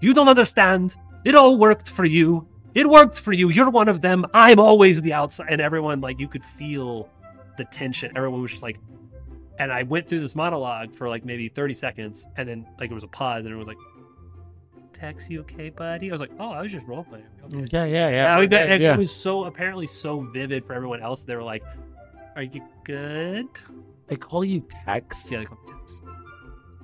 [0.00, 0.94] you don't understand.
[1.24, 2.48] It all worked for you.
[2.74, 3.50] It worked for you.
[3.50, 4.24] You're one of them.
[4.34, 7.08] I'm always the outside, and everyone like you could feel
[7.58, 8.12] the tension.
[8.16, 8.78] Everyone was just like.
[9.58, 12.94] And I went through this monologue for like maybe 30 seconds, and then like it
[12.94, 13.76] was a pause, and everyone was like,
[15.02, 17.66] "Tex, you okay, buddy?" I was like, "Oh, I was just role playing." Okay.
[17.72, 18.10] yeah, yeah, yeah.
[18.10, 21.24] Yeah, we got, yeah, it was so apparently so vivid for everyone else.
[21.24, 21.64] They were like,
[22.36, 23.48] "Are you good?"
[24.06, 25.30] They call you Tex.
[25.30, 26.02] Yeah, they call me Tex.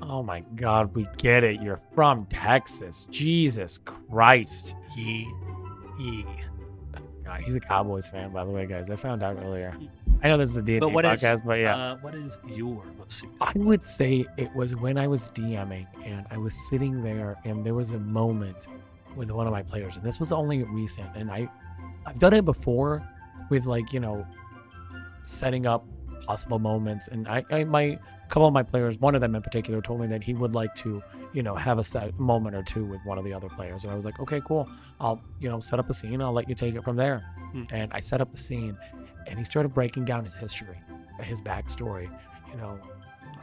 [0.03, 1.61] Oh my God, we get it.
[1.61, 3.07] You're from Texas.
[3.11, 4.75] Jesus Christ.
[4.97, 5.31] Ye,
[5.99, 6.25] ye.
[7.25, 8.89] God, he's a Cowboys fan, by the way, guys.
[8.91, 9.77] I found out earlier.
[10.23, 11.77] I know this is a D&D But what is podcast, but yeah.
[11.77, 13.37] uh, what is your serious?
[13.41, 17.65] I would say it was when I was DMing and I was sitting there and
[17.65, 18.69] there was a moment
[19.17, 21.49] with one of my players and this was only recent and I
[22.07, 23.07] I've done it before
[23.51, 24.27] with like, you know,
[25.25, 25.85] setting up
[26.23, 27.99] possible moments and I, I my
[28.29, 30.75] couple of my players, one of them in particular told me that he would like
[30.75, 31.03] to,
[31.33, 33.93] you know, have a set moment or two with one of the other players and
[33.93, 34.69] I was like, "Okay, cool.
[35.01, 36.21] I'll, you know, set up a scene.
[36.21, 37.65] I'll let you take it from there." Hmm.
[37.71, 38.77] And I set up the scene
[39.27, 40.79] and he started breaking down his history,
[41.21, 42.11] his backstory,
[42.51, 42.79] you know,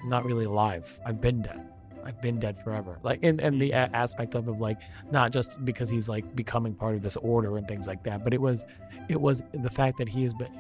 [0.06, 1.00] not really alive.
[1.06, 1.70] I've been dead.
[2.06, 3.00] I've been dead forever.
[3.02, 4.80] Like, and, and the a- aspect of it, like,
[5.12, 8.34] not just because he's like becoming part of this order and things like that, but
[8.34, 8.64] it was,
[9.10, 10.52] it was the fact that he has been,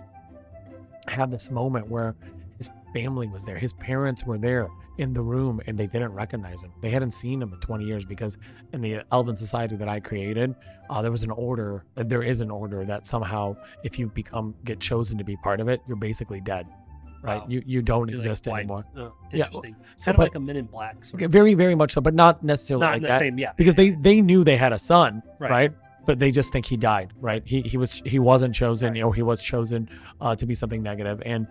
[1.07, 2.15] had this moment where
[2.57, 3.57] his family was there.
[3.57, 6.71] His parents were there in the room and they didn't recognize him.
[6.81, 8.39] They hadn't seen him in 20 years because
[8.73, 10.55] in the Elven society that I created,
[10.89, 14.79] uh, there was an order, there is an order that somehow if you become, get
[14.79, 16.65] chosen to be part of it, you're basically dead.
[17.25, 17.45] Right, Wow.
[17.49, 18.59] you you don't You're, exist wiped.
[18.59, 18.85] anymore.
[18.95, 19.75] Oh, Yeah, interesting.
[19.97, 21.03] So, kind of like a Men in Black.
[21.03, 21.31] Sort Okay, of.
[21.31, 23.37] very very much so, but not necessarily Not like the that same.
[23.39, 23.53] Yeah.
[23.57, 25.51] because they they knew they had a son, Right.
[25.51, 25.71] right?
[26.05, 27.41] But they just think he died, right?
[27.45, 29.03] He he was he wasn't chosen, Right.
[29.03, 29.89] or he was chosen
[30.21, 31.47] uh, to be something negative, and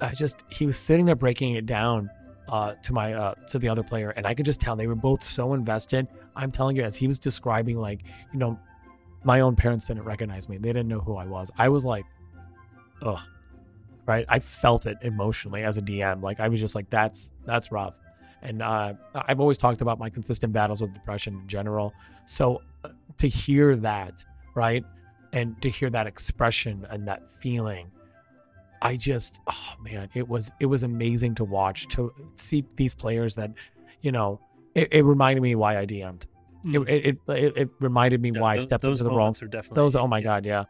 [0.00, 2.08] I just he was sitting there breaking it down
[2.48, 4.94] uh, to my uh, to the other player, and I could just tell they were
[5.10, 6.08] both so invested.
[6.34, 8.00] I'm telling you, as he was describing, like
[8.32, 8.58] you know,
[9.24, 11.50] my own parents didn't recognize me; they didn't know who I was.
[11.58, 12.06] I was like,
[13.02, 13.20] ugh,
[14.08, 14.24] right?
[14.28, 16.22] I felt it emotionally as a DM.
[16.22, 17.94] Like I was just like, that's that's rough.
[18.42, 21.92] And uh, I've always talked about my consistent battles with depression in general.
[22.24, 24.84] So uh, to hear that, right,
[25.32, 27.90] and to hear that expression and that feeling,
[28.80, 33.34] I just, oh man, it was it was amazing to watch to see these players
[33.34, 33.52] that,
[34.02, 34.40] you know,
[34.74, 36.26] it, it reminded me why I DM'd.
[36.64, 36.88] Mm.
[36.88, 39.18] It, it, it it reminded me Yeah, why I stepped into the role.
[39.18, 40.24] moments are definitely Those, oh my yeah.
[40.24, 40.64] god, yeah.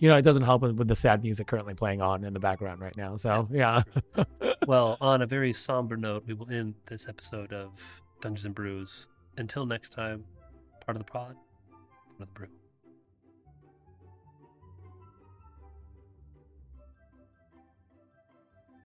[0.00, 2.80] You know, it doesn't help with the sad music currently playing on in the background
[2.80, 3.16] right now.
[3.16, 3.82] So yeah.
[4.66, 9.08] Well, on a very somber note, we will end this episode of Dungeons and Brews.
[9.36, 10.24] Until next time,
[10.84, 12.59] part of the pod, part of the brew.